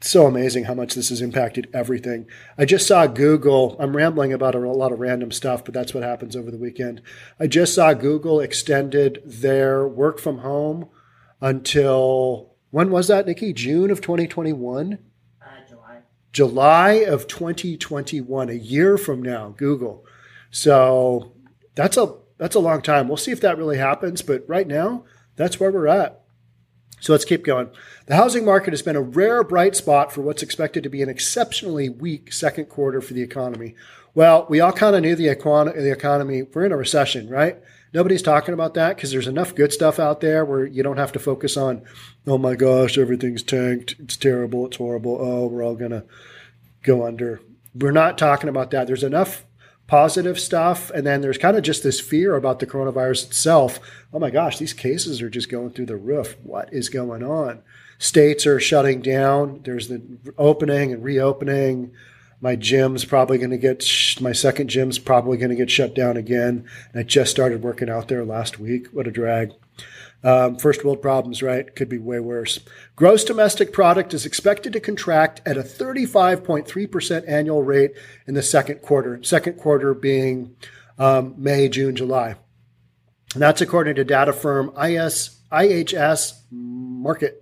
so 0.00 0.26
amazing 0.26 0.64
how 0.64 0.74
much 0.74 0.94
this 0.94 1.08
has 1.08 1.22
impacted 1.22 1.68
everything. 1.72 2.26
I 2.58 2.64
just 2.64 2.86
saw 2.86 3.06
Google. 3.06 3.76
I'm 3.80 3.96
rambling 3.96 4.32
about 4.32 4.54
a, 4.54 4.58
lot 4.58 4.92
of 4.92 5.00
random 5.00 5.32
stuff, 5.32 5.64
but 5.64 5.74
that's 5.74 5.94
what 5.94 6.02
happens 6.02 6.36
over 6.36 6.50
the 6.50 6.58
weekend. 6.58 7.02
I 7.40 7.46
just 7.46 7.74
saw 7.74 7.94
Google 7.94 8.40
extended 8.40 9.22
their 9.24 9.88
work 9.88 10.20
from 10.20 10.38
home 10.38 10.88
until 11.40 12.54
when 12.70 12.90
was 12.90 13.08
that, 13.08 13.26
Nikki? 13.26 13.52
June 13.52 13.90
of 13.90 14.00
2021? 14.00 14.98
Uh, 15.40 15.46
July. 15.68 15.98
July 16.32 16.90
of 16.92 17.26
2021, 17.26 18.48
a 18.48 18.52
year 18.52 18.98
from 18.98 19.22
now, 19.22 19.54
Google. 19.56 20.04
So 20.50 21.32
that's 21.74 21.96
a 21.96 22.14
that's 22.38 22.54
a 22.54 22.60
long 22.60 22.82
time. 22.82 23.08
We'll 23.08 23.16
see 23.16 23.32
if 23.32 23.40
that 23.40 23.56
really 23.56 23.78
happens, 23.78 24.22
but 24.22 24.44
right 24.46 24.66
now, 24.66 25.04
that's 25.36 25.58
where 25.58 25.72
we're 25.72 25.86
at. 25.86 26.22
So 27.00 27.12
let's 27.12 27.24
keep 27.24 27.44
going. 27.44 27.70
The 28.06 28.16
housing 28.16 28.44
market 28.44 28.72
has 28.72 28.82
been 28.82 28.96
a 28.96 29.02
rare 29.02 29.44
bright 29.44 29.76
spot 29.76 30.12
for 30.12 30.22
what's 30.22 30.42
expected 30.42 30.82
to 30.82 30.88
be 30.88 31.02
an 31.02 31.08
exceptionally 31.08 31.88
weak 31.88 32.32
second 32.32 32.66
quarter 32.66 33.00
for 33.00 33.14
the 33.14 33.22
economy. 33.22 33.74
Well, 34.14 34.46
we 34.48 34.60
all 34.60 34.72
kind 34.72 34.96
of 34.96 35.02
knew 35.02 35.14
the, 35.14 35.26
econ- 35.26 35.74
the 35.74 35.92
economy, 35.92 36.42
we're 36.42 36.64
in 36.64 36.72
a 36.72 36.76
recession, 36.76 37.28
right? 37.28 37.58
Nobody's 37.96 38.20
talking 38.20 38.52
about 38.52 38.74
that 38.74 38.94
because 38.94 39.10
there's 39.10 39.26
enough 39.26 39.54
good 39.54 39.72
stuff 39.72 39.98
out 39.98 40.20
there 40.20 40.44
where 40.44 40.66
you 40.66 40.82
don't 40.82 40.98
have 40.98 41.12
to 41.12 41.18
focus 41.18 41.56
on, 41.56 41.80
oh 42.26 42.36
my 42.36 42.54
gosh, 42.54 42.98
everything's 42.98 43.42
tanked. 43.42 43.96
It's 43.98 44.18
terrible. 44.18 44.66
It's 44.66 44.76
horrible. 44.76 45.16
Oh, 45.18 45.46
we're 45.46 45.64
all 45.64 45.76
going 45.76 45.92
to 45.92 46.04
go 46.82 47.06
under. 47.06 47.40
We're 47.74 47.92
not 47.92 48.18
talking 48.18 48.50
about 48.50 48.70
that. 48.72 48.86
There's 48.86 49.02
enough 49.02 49.46
positive 49.86 50.38
stuff. 50.38 50.90
And 50.90 51.06
then 51.06 51.22
there's 51.22 51.38
kind 51.38 51.56
of 51.56 51.62
just 51.62 51.82
this 51.82 51.98
fear 51.98 52.36
about 52.36 52.58
the 52.58 52.66
coronavirus 52.66 53.28
itself. 53.28 53.80
Oh 54.12 54.18
my 54.18 54.28
gosh, 54.28 54.58
these 54.58 54.74
cases 54.74 55.22
are 55.22 55.30
just 55.30 55.48
going 55.48 55.70
through 55.70 55.86
the 55.86 55.96
roof. 55.96 56.36
What 56.42 56.70
is 56.74 56.90
going 56.90 57.22
on? 57.22 57.62
States 57.96 58.46
are 58.46 58.60
shutting 58.60 59.00
down. 59.00 59.62
There's 59.64 59.88
the 59.88 60.02
opening 60.36 60.92
and 60.92 61.02
reopening. 61.02 61.92
My 62.40 62.54
gym's 62.54 63.04
probably 63.04 63.38
going 63.38 63.50
to 63.50 63.58
get, 63.58 63.84
my 64.20 64.32
second 64.32 64.68
gym's 64.68 64.98
probably 64.98 65.38
going 65.38 65.50
to 65.50 65.56
get 65.56 65.70
shut 65.70 65.94
down 65.94 66.16
again. 66.16 66.66
And 66.92 67.00
I 67.00 67.02
just 67.02 67.30
started 67.30 67.62
working 67.62 67.88
out 67.88 68.08
there 68.08 68.24
last 68.24 68.58
week. 68.58 68.88
What 68.88 69.06
a 69.06 69.10
drag. 69.10 69.52
Um, 70.22 70.56
first 70.56 70.84
world 70.84 71.00
problems, 71.02 71.42
right? 71.42 71.74
Could 71.74 71.88
be 71.88 71.98
way 71.98 72.20
worse. 72.20 72.58
Gross 72.96 73.22
domestic 73.24 73.72
product 73.72 74.12
is 74.12 74.26
expected 74.26 74.72
to 74.72 74.80
contract 74.80 75.40
at 75.46 75.56
a 75.56 75.62
35.3% 75.62 77.28
annual 77.28 77.62
rate 77.62 77.92
in 78.26 78.34
the 78.34 78.42
second 78.42 78.82
quarter, 78.82 79.22
second 79.22 79.54
quarter 79.54 79.94
being 79.94 80.56
um, 80.98 81.34
May, 81.38 81.68
June, 81.68 81.94
July. 81.94 82.34
And 83.34 83.42
that's 83.42 83.60
according 83.60 83.96
to 83.96 84.04
data 84.04 84.32
firm 84.32 84.70
IS, 84.70 85.38
IHS 85.52 86.32
Markit. 86.52 87.34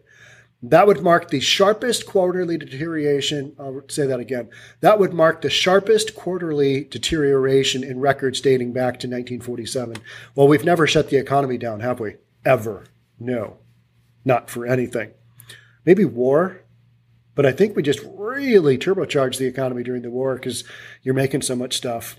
That 0.71 0.87
would 0.87 1.03
mark 1.03 1.29
the 1.31 1.41
sharpest 1.41 2.07
quarterly 2.07 2.57
deterioration. 2.59 3.55
I'll 3.59 3.83
say 3.89 4.07
that 4.07 4.21
again. 4.21 4.49
That 4.81 4.99
would 4.99 5.13
mark 5.13 5.43
the 5.43 5.51
sharpest 5.51 6.15
quarterly 6.15 6.85
deterioration 6.85 7.85
in 7.85 8.01
records 8.01 8.41
dating 8.41 8.73
back 8.73 8.95
to 9.01 9.09
1947. 9.09 9.97
Well, 10.35 10.49
we've 10.49 10.65
never 10.65 10.87
shut 10.87 11.11
the 11.11 11.17
economy 11.17 11.59
down, 11.59 11.81
have 11.81 12.01
we? 12.01 12.17
ever. 12.45 12.85
No, 13.19 13.59
not 14.25 14.51
for 14.51 14.67
anything. 14.67 15.13
Maybe 15.85 16.05
war, 16.05 16.63
but 17.35 17.47
I 17.47 17.53
think 17.53 17.77
we 17.77 17.83
just 17.83 18.01
really 18.05 18.79
turbocharged 18.79 19.39
the 19.39 19.47
economy 19.47 19.83
during 19.83 20.03
the 20.03 20.11
war 20.11 20.35
because 20.37 20.65
you're 21.03 21.15
making 21.15 21.43
so 21.43 21.57
much 21.57 21.77
stuff. 21.77 22.19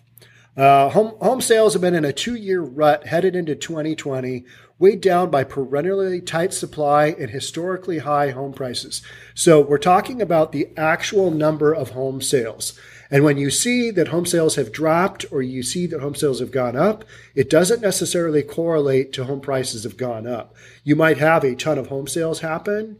Uh, 0.55 0.89
home, 0.89 1.17
home 1.19 1.41
sales 1.41 1.73
have 1.73 1.81
been 1.81 1.95
in 1.95 2.05
a 2.05 2.13
two 2.13 2.35
year 2.35 2.61
rut 2.61 3.07
headed 3.07 3.35
into 3.35 3.55
2020, 3.55 4.45
weighed 4.77 5.01
down 5.01 5.29
by 5.29 5.43
perennially 5.43 6.21
tight 6.21 6.53
supply 6.53 7.07
and 7.07 7.29
historically 7.29 7.99
high 7.99 8.31
home 8.31 8.53
prices. 8.53 9.01
So 9.33 9.61
we're 9.61 9.77
talking 9.77 10.21
about 10.21 10.51
the 10.51 10.69
actual 10.75 11.31
number 11.31 11.73
of 11.73 11.91
home 11.91 12.21
sales. 12.21 12.77
And 13.09 13.23
when 13.23 13.37
you 13.37 13.49
see 13.49 13.91
that 13.91 14.09
home 14.09 14.25
sales 14.25 14.55
have 14.55 14.71
dropped 14.71 15.25
or 15.31 15.41
you 15.41 15.63
see 15.63 15.85
that 15.87 16.01
home 16.01 16.15
sales 16.15 16.39
have 16.39 16.51
gone 16.51 16.75
up, 16.75 17.05
it 17.35 17.49
doesn't 17.49 17.81
necessarily 17.81 18.41
correlate 18.41 19.13
to 19.13 19.25
home 19.25 19.41
prices 19.41 19.83
have 19.83 19.95
gone 19.95 20.27
up. 20.27 20.53
You 20.83 20.95
might 20.95 21.19
have 21.19 21.43
a 21.43 21.55
ton 21.55 21.77
of 21.77 21.87
home 21.87 22.07
sales 22.07 22.39
happen, 22.39 22.97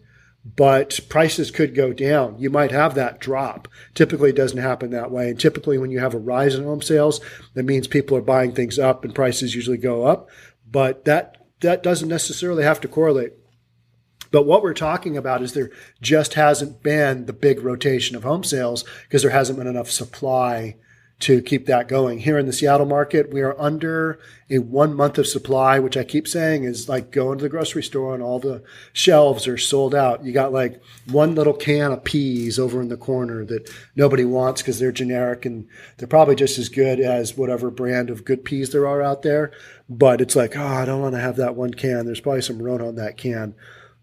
but 0.55 0.99
prices 1.09 1.49
could 1.49 1.73
go 1.73 1.91
down. 1.91 2.37
You 2.37 2.51
might 2.51 2.71
have 2.71 2.93
that 2.95 3.19
drop. 3.19 3.67
Typically, 3.95 4.29
it 4.29 4.35
doesn't 4.35 4.59
happen 4.59 4.91
that 4.91 5.09
way. 5.09 5.29
And 5.29 5.39
typically, 5.39 5.79
when 5.79 5.89
you 5.89 5.99
have 5.99 6.13
a 6.13 6.19
rise 6.19 6.53
in 6.53 6.63
home 6.63 6.83
sales, 6.83 7.19
that 7.55 7.63
means 7.63 7.87
people 7.87 8.15
are 8.15 8.21
buying 8.21 8.53
things 8.53 8.77
up 8.77 9.03
and 9.03 9.15
prices 9.15 9.55
usually 9.55 9.77
go 9.77 10.05
up. 10.05 10.29
But 10.69 11.05
that 11.05 11.44
that 11.65 11.83
doesn't 11.83 12.09
necessarily 12.09 12.63
have 12.63 12.79
to 12.81 12.87
correlate. 12.87 13.33
But 14.31 14.45
what 14.45 14.63
we're 14.63 14.73
talking 14.73 15.15
about 15.17 15.41
is 15.41 15.53
there 15.53 15.71
just 16.01 16.33
hasn't 16.33 16.83
been 16.83 17.25
the 17.25 17.33
big 17.33 17.61
rotation 17.61 18.15
of 18.15 18.23
home 18.23 18.43
sales 18.43 18.83
because 19.03 19.21
there 19.21 19.31
hasn't 19.31 19.57
been 19.57 19.67
enough 19.67 19.89
supply 19.89 20.75
to 21.17 21.41
keep 21.41 21.65
that 21.65 21.87
going. 21.87 22.19
Here 22.19 22.37
in 22.37 22.45
the 22.45 22.53
Seattle 22.53 22.85
market, 22.85 23.31
we 23.31 23.41
are 23.41 23.59
under 23.59 24.19
a 24.49 24.59
one 24.59 24.93
month 24.93 25.17
of 25.17 25.25
supply, 25.25 25.79
which 25.79 25.95
I 25.95 26.03
keep 26.03 26.27
saying 26.27 26.65
is 26.65 26.89
like 26.89 27.11
going 27.11 27.37
to 27.37 27.41
the 27.41 27.49
grocery 27.49 27.83
store 27.83 28.13
and 28.13 28.21
all 28.21 28.37
the 28.37 28.61
shelves 28.91 29.47
are 29.47 29.57
sold 29.57 29.95
out. 29.95 30.25
You 30.25 30.33
got 30.33 30.51
like 30.51 30.81
one 31.09 31.33
little 31.33 31.53
can 31.53 31.93
of 31.93 32.03
peas 32.03 32.59
over 32.59 32.81
in 32.81 32.89
the 32.89 32.97
corner 32.97 33.45
that 33.45 33.69
nobody 33.95 34.25
wants 34.25 34.61
because 34.61 34.77
they're 34.77 34.91
generic 34.91 35.45
and 35.45 35.67
they're 35.97 36.07
probably 36.07 36.35
just 36.35 36.59
as 36.59 36.67
good 36.67 36.99
as 36.99 37.37
whatever 37.37 37.71
brand 37.71 38.09
of 38.09 38.25
good 38.25 38.43
peas 38.43 38.71
there 38.71 38.87
are 38.87 39.01
out 39.01 39.21
there. 39.21 39.51
But 39.87 40.19
it's 40.19 40.35
like, 40.35 40.57
oh, 40.57 40.67
I 40.67 40.83
don't 40.83 41.01
want 41.01 41.15
to 41.15 41.21
have 41.21 41.37
that 41.37 41.55
one 41.55 41.73
can. 41.73 42.05
There's 42.05 42.19
probably 42.19 42.41
some 42.41 42.61
Rona 42.61 42.89
on 42.89 42.95
that 42.95 43.17
can. 43.17 43.55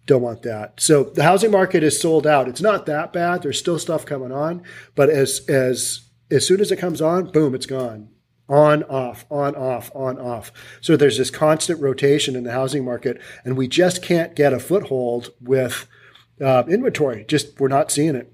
Don't 0.06 0.22
want 0.22 0.42
that. 0.42 0.80
So 0.80 1.04
the 1.04 1.22
housing 1.22 1.50
market 1.50 1.82
is 1.82 2.00
sold 2.00 2.26
out. 2.26 2.48
It's 2.48 2.62
not 2.62 2.86
that 2.86 3.12
bad. 3.12 3.42
There's 3.42 3.58
still 3.58 3.78
stuff 3.78 4.06
coming 4.06 4.32
on, 4.32 4.62
but 4.96 5.10
as 5.10 5.42
as 5.48 6.01
as 6.32 6.46
soon 6.46 6.60
as 6.60 6.72
it 6.72 6.78
comes 6.78 7.00
on, 7.00 7.30
boom, 7.30 7.54
it's 7.54 7.66
gone. 7.66 8.08
On, 8.48 8.82
off, 8.84 9.24
on, 9.30 9.54
off, 9.54 9.90
on, 9.94 10.18
off. 10.18 10.52
So 10.80 10.96
there's 10.96 11.18
this 11.18 11.30
constant 11.30 11.80
rotation 11.80 12.34
in 12.34 12.44
the 12.44 12.52
housing 12.52 12.84
market, 12.84 13.20
and 13.44 13.56
we 13.56 13.68
just 13.68 14.02
can't 14.02 14.34
get 14.34 14.52
a 14.52 14.58
foothold 14.58 15.30
with 15.40 15.86
uh, 16.40 16.64
inventory. 16.68 17.24
Just 17.26 17.60
we're 17.60 17.68
not 17.68 17.90
seeing 17.90 18.14
it. 18.14 18.32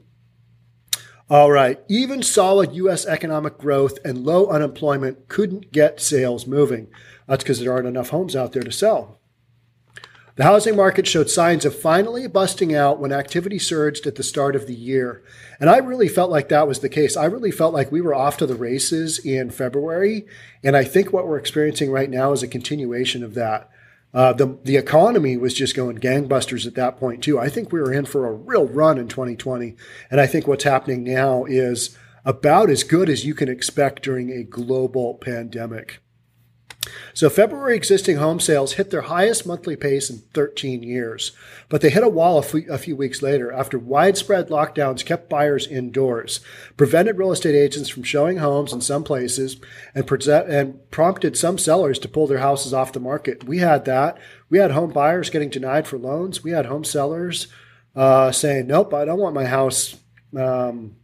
All 1.30 1.50
right. 1.50 1.78
Even 1.88 2.22
solid 2.22 2.72
U.S. 2.74 3.04
economic 3.04 3.58
growth 3.58 3.98
and 4.02 4.24
low 4.24 4.48
unemployment 4.48 5.28
couldn't 5.28 5.72
get 5.72 6.00
sales 6.00 6.46
moving. 6.46 6.88
That's 7.26 7.44
because 7.44 7.60
there 7.60 7.72
aren't 7.72 7.86
enough 7.86 8.08
homes 8.08 8.34
out 8.34 8.52
there 8.52 8.62
to 8.62 8.72
sell. 8.72 9.17
The 10.38 10.44
housing 10.44 10.76
market 10.76 11.04
showed 11.08 11.28
signs 11.28 11.64
of 11.64 11.76
finally 11.76 12.28
busting 12.28 12.72
out 12.72 13.00
when 13.00 13.12
activity 13.12 13.58
surged 13.58 14.06
at 14.06 14.14
the 14.14 14.22
start 14.22 14.54
of 14.54 14.68
the 14.68 14.74
year. 14.74 15.20
And 15.58 15.68
I 15.68 15.78
really 15.78 16.06
felt 16.06 16.30
like 16.30 16.48
that 16.48 16.68
was 16.68 16.78
the 16.78 16.88
case. 16.88 17.16
I 17.16 17.24
really 17.24 17.50
felt 17.50 17.74
like 17.74 17.90
we 17.90 18.00
were 18.00 18.14
off 18.14 18.36
to 18.36 18.46
the 18.46 18.54
races 18.54 19.18
in 19.18 19.50
February. 19.50 20.26
And 20.62 20.76
I 20.76 20.84
think 20.84 21.12
what 21.12 21.26
we're 21.26 21.38
experiencing 21.38 21.90
right 21.90 22.08
now 22.08 22.30
is 22.30 22.44
a 22.44 22.48
continuation 22.48 23.24
of 23.24 23.34
that. 23.34 23.68
Uh, 24.14 24.32
the 24.32 24.56
the 24.62 24.76
economy 24.76 25.36
was 25.36 25.54
just 25.54 25.74
going 25.74 25.98
gangbusters 25.98 26.68
at 26.68 26.76
that 26.76 26.98
point 26.98 27.24
too. 27.24 27.40
I 27.40 27.48
think 27.48 27.72
we 27.72 27.80
were 27.80 27.92
in 27.92 28.04
for 28.04 28.24
a 28.24 28.32
real 28.32 28.66
run 28.68 28.96
in 28.96 29.08
2020, 29.08 29.74
and 30.08 30.20
I 30.20 30.28
think 30.28 30.46
what's 30.46 30.62
happening 30.62 31.02
now 31.02 31.46
is 31.46 31.98
about 32.24 32.70
as 32.70 32.84
good 32.84 33.08
as 33.10 33.26
you 33.26 33.34
can 33.34 33.48
expect 33.48 34.04
during 34.04 34.30
a 34.30 34.44
global 34.44 35.14
pandemic. 35.14 36.00
So 37.12 37.28
February 37.28 37.74
existing 37.76 38.18
home 38.18 38.38
sales 38.38 38.74
hit 38.74 38.90
their 38.90 39.02
highest 39.02 39.46
monthly 39.46 39.76
pace 39.76 40.08
in 40.10 40.18
13 40.32 40.82
years, 40.82 41.32
but 41.68 41.80
they 41.80 41.90
hit 41.90 42.04
a 42.04 42.08
wall 42.08 42.38
a 42.38 42.78
few, 42.78 42.96
weeks 42.96 43.20
later 43.20 43.52
after 43.52 43.78
widespread 43.78 44.48
lockdowns 44.48 45.04
kept 45.04 45.28
buyers 45.28 45.66
indoors, 45.66 46.40
prevented 46.76 47.18
real 47.18 47.32
estate 47.32 47.56
agents 47.56 47.88
from 47.88 48.04
showing 48.04 48.38
homes 48.38 48.72
in 48.72 48.80
some 48.80 49.02
places, 49.02 49.56
and, 49.94 50.08
and 50.28 50.90
prompted 50.90 51.36
some 51.36 51.58
sellers 51.58 51.98
to 51.98 52.08
pull 52.08 52.26
their 52.26 52.38
houses 52.38 52.72
off 52.72 52.92
the 52.92 53.00
market. 53.00 53.44
We 53.44 53.58
had 53.58 53.84
that. 53.86 54.16
We 54.48 54.58
had 54.58 54.70
home 54.70 54.92
buyers 54.92 55.30
getting 55.30 55.50
denied 55.50 55.86
for 55.86 55.98
loans. 55.98 56.44
We 56.44 56.52
had 56.52 56.66
home 56.66 56.84
sellers 56.84 57.48
uh, 57.96 58.30
saying, 58.30 58.68
"Nope, 58.68 58.94
I 58.94 59.04
don't 59.04 59.18
want 59.18 59.34
my 59.34 59.46
house." 59.46 59.96
Um, 60.36 60.96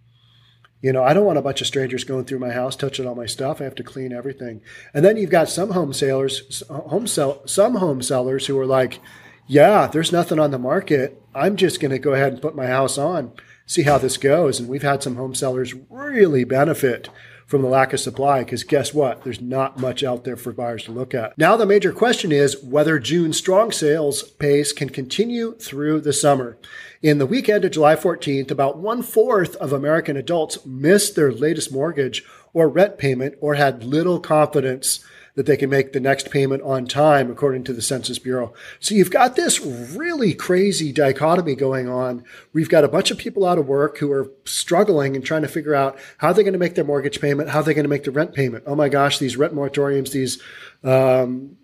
you 0.84 0.92
know, 0.92 1.02
I 1.02 1.14
don't 1.14 1.24
want 1.24 1.38
a 1.38 1.42
bunch 1.42 1.62
of 1.62 1.66
strangers 1.66 2.04
going 2.04 2.26
through 2.26 2.40
my 2.40 2.50
house, 2.50 2.76
touching 2.76 3.06
all 3.06 3.14
my 3.14 3.24
stuff. 3.24 3.58
I 3.58 3.64
have 3.64 3.74
to 3.76 3.82
clean 3.82 4.12
everything. 4.12 4.60
And 4.92 5.02
then 5.02 5.16
you've 5.16 5.30
got 5.30 5.48
some 5.48 5.70
home 5.70 5.94
sellers, 5.94 6.62
home 6.68 7.06
sell, 7.06 7.40
some 7.46 7.76
home 7.76 8.02
sellers 8.02 8.46
who 8.46 8.58
are 8.58 8.66
like, 8.66 9.00
"Yeah, 9.46 9.86
there's 9.86 10.12
nothing 10.12 10.38
on 10.38 10.50
the 10.50 10.58
market. 10.58 11.22
I'm 11.34 11.56
just 11.56 11.80
going 11.80 11.92
to 11.92 11.98
go 11.98 12.12
ahead 12.12 12.34
and 12.34 12.42
put 12.42 12.54
my 12.54 12.66
house 12.66 12.98
on, 12.98 13.32
see 13.64 13.84
how 13.84 13.96
this 13.96 14.18
goes." 14.18 14.60
And 14.60 14.68
we've 14.68 14.82
had 14.82 15.02
some 15.02 15.16
home 15.16 15.34
sellers 15.34 15.74
really 15.88 16.44
benefit 16.44 17.08
from 17.46 17.62
the 17.62 17.68
lack 17.68 17.92
of 17.92 18.00
supply 18.00 18.40
because 18.40 18.64
guess 18.64 18.94
what? 18.94 19.22
There's 19.22 19.40
not 19.40 19.78
much 19.78 20.02
out 20.02 20.24
there 20.24 20.36
for 20.36 20.52
buyers 20.52 20.84
to 20.84 20.92
look 20.92 21.14
at. 21.14 21.36
Now, 21.36 21.56
the 21.56 21.66
major 21.66 21.92
question 21.92 22.32
is 22.32 22.62
whether 22.62 22.98
June's 22.98 23.36
strong 23.36 23.70
sales 23.70 24.22
pace 24.22 24.72
can 24.72 24.88
continue 24.88 25.54
through 25.56 26.00
the 26.00 26.12
summer. 26.12 26.56
In 27.02 27.18
the 27.18 27.26
weekend 27.26 27.64
of 27.64 27.72
July 27.72 27.96
14th, 27.96 28.50
about 28.50 28.78
one 28.78 29.02
fourth 29.02 29.56
of 29.56 29.72
American 29.72 30.16
adults 30.16 30.64
missed 30.64 31.16
their 31.16 31.32
latest 31.32 31.72
mortgage 31.72 32.24
or 32.52 32.68
rent 32.68 32.96
payment 32.98 33.34
or 33.40 33.54
had 33.54 33.84
little 33.84 34.20
confidence 34.20 35.04
that 35.34 35.46
they 35.46 35.56
can 35.56 35.68
make 35.68 35.92
the 35.92 36.00
next 36.00 36.30
payment 36.30 36.62
on 36.62 36.86
time, 36.86 37.30
according 37.30 37.64
to 37.64 37.72
the 37.72 37.82
Census 37.82 38.18
Bureau. 38.18 38.52
So 38.78 38.94
you've 38.94 39.10
got 39.10 39.34
this 39.34 39.60
really 39.60 40.32
crazy 40.32 40.92
dichotomy 40.92 41.56
going 41.56 41.88
on. 41.88 42.24
We've 42.52 42.68
got 42.68 42.84
a 42.84 42.88
bunch 42.88 43.10
of 43.10 43.18
people 43.18 43.44
out 43.44 43.58
of 43.58 43.66
work 43.66 43.98
who 43.98 44.12
are 44.12 44.30
struggling 44.44 45.16
and 45.16 45.24
trying 45.24 45.42
to 45.42 45.48
figure 45.48 45.74
out 45.74 45.98
how 46.18 46.32
they're 46.32 46.44
going 46.44 46.52
to 46.52 46.58
make 46.58 46.76
their 46.76 46.84
mortgage 46.84 47.20
payment, 47.20 47.50
how 47.50 47.62
they're 47.62 47.74
going 47.74 47.84
to 47.84 47.88
make 47.88 48.04
the 48.04 48.12
rent 48.12 48.32
payment. 48.32 48.64
Oh 48.66 48.76
my 48.76 48.88
gosh, 48.88 49.18
these 49.18 49.36
rent 49.36 49.54
moratoriums, 49.54 50.12
these 50.12 50.40
um, 50.84 51.56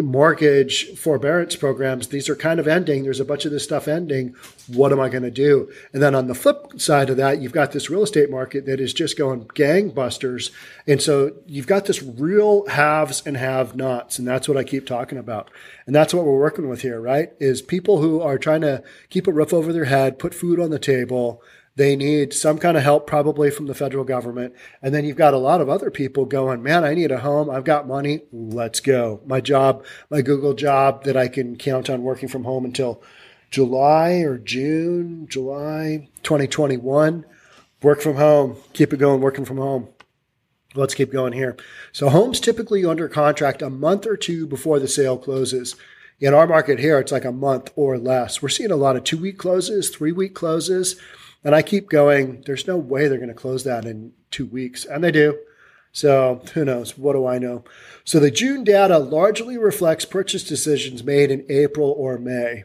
mortgage 0.00 0.96
forbearance 0.96 1.56
programs, 1.56 2.08
these 2.08 2.28
are 2.28 2.36
kind 2.36 2.58
of 2.58 2.66
ending. 2.66 3.02
There's 3.02 3.20
a 3.20 3.24
bunch 3.24 3.44
of 3.44 3.52
this 3.52 3.64
stuff 3.64 3.88
ending. 3.88 4.34
What 4.66 4.92
am 4.92 5.00
I 5.00 5.08
going 5.08 5.22
to 5.22 5.30
do? 5.30 5.70
And 5.92 6.02
then 6.02 6.14
on 6.14 6.26
the 6.26 6.34
flip 6.34 6.80
side 6.80 7.10
of 7.10 7.16
that, 7.18 7.40
you've 7.40 7.52
got 7.52 7.72
this 7.72 7.90
real 7.90 8.02
estate 8.02 8.30
market 8.30 8.66
that 8.66 8.80
is 8.80 8.92
just 8.92 9.18
going 9.18 9.46
gangbusters. 9.48 10.50
And 10.86 11.00
so 11.00 11.32
you've 11.46 11.66
got 11.66 11.86
this 11.86 12.02
real 12.02 12.66
haves 12.66 13.22
and 13.26 13.36
have 13.36 13.76
nots. 13.76 14.18
And 14.18 14.26
that's 14.26 14.48
what 14.48 14.56
I 14.56 14.64
keep 14.64 14.86
talking 14.86 15.18
about. 15.18 15.50
And 15.86 15.94
that's 15.94 16.14
what 16.14 16.24
we're 16.24 16.38
working 16.38 16.68
with 16.68 16.82
here, 16.82 17.00
right? 17.00 17.32
Is 17.38 17.62
people 17.62 18.00
who 18.00 18.20
are 18.20 18.38
trying 18.38 18.62
to 18.62 18.82
keep 19.10 19.26
a 19.26 19.32
roof 19.32 19.52
over 19.52 19.72
their 19.72 19.86
head, 19.86 20.18
put 20.18 20.34
food 20.34 20.60
on 20.60 20.70
the 20.70 20.78
table, 20.78 21.42
they 21.74 21.96
need 21.96 22.34
some 22.34 22.58
kind 22.58 22.76
of 22.76 22.82
help, 22.82 23.06
probably 23.06 23.50
from 23.50 23.66
the 23.66 23.74
federal 23.74 24.04
government. 24.04 24.54
And 24.82 24.94
then 24.94 25.04
you've 25.04 25.16
got 25.16 25.32
a 25.32 25.38
lot 25.38 25.60
of 25.60 25.70
other 25.70 25.90
people 25.90 26.26
going, 26.26 26.62
man, 26.62 26.84
I 26.84 26.94
need 26.94 27.10
a 27.10 27.20
home. 27.20 27.48
I've 27.48 27.64
got 27.64 27.88
money. 27.88 28.22
Let's 28.30 28.80
go. 28.80 29.20
My 29.24 29.40
job, 29.40 29.84
my 30.10 30.20
Google 30.20 30.52
job 30.52 31.04
that 31.04 31.16
I 31.16 31.28
can 31.28 31.56
count 31.56 31.88
on 31.88 32.02
working 32.02 32.28
from 32.28 32.44
home 32.44 32.66
until 32.66 33.02
July 33.50 34.20
or 34.20 34.36
June, 34.38 35.26
July 35.28 36.08
2021. 36.22 37.24
Work 37.82 38.00
from 38.00 38.16
home. 38.16 38.56
Keep 38.74 38.92
it 38.92 38.98
going, 38.98 39.20
working 39.20 39.46
from 39.46 39.56
home. 39.56 39.88
Let's 40.74 40.94
keep 40.94 41.12
going 41.12 41.32
here. 41.32 41.56
So 41.92 42.08
homes 42.08 42.40
typically 42.40 42.84
under 42.84 43.08
contract 43.08 43.62
a 43.62 43.70
month 43.70 44.06
or 44.06 44.16
two 44.16 44.46
before 44.46 44.78
the 44.78 44.88
sale 44.88 45.18
closes. 45.18 45.74
In 46.20 46.34
our 46.34 46.46
market 46.46 46.78
here, 46.78 46.98
it's 46.98 47.12
like 47.12 47.24
a 47.24 47.32
month 47.32 47.72
or 47.76 47.98
less. 47.98 48.40
We're 48.40 48.48
seeing 48.48 48.70
a 48.70 48.76
lot 48.76 48.96
of 48.96 49.04
two 49.04 49.18
week 49.18 49.38
closes, 49.38 49.90
three 49.90 50.12
week 50.12 50.34
closes. 50.34 50.96
And 51.44 51.54
I 51.54 51.62
keep 51.62 51.88
going, 51.88 52.42
there's 52.46 52.66
no 52.66 52.76
way 52.76 53.08
they're 53.08 53.18
going 53.18 53.28
to 53.28 53.34
close 53.34 53.64
that 53.64 53.84
in 53.84 54.12
two 54.30 54.46
weeks. 54.46 54.84
And 54.84 55.02
they 55.02 55.10
do. 55.10 55.38
So 55.92 56.42
who 56.54 56.64
knows? 56.64 56.96
What 56.96 57.12
do 57.12 57.26
I 57.26 57.38
know? 57.38 57.64
So 58.04 58.18
the 58.18 58.30
June 58.30 58.64
data 58.64 58.98
largely 58.98 59.58
reflects 59.58 60.04
purchase 60.04 60.42
decisions 60.44 61.04
made 61.04 61.30
in 61.30 61.44
April 61.48 61.90
or 61.90 62.16
May. 62.18 62.64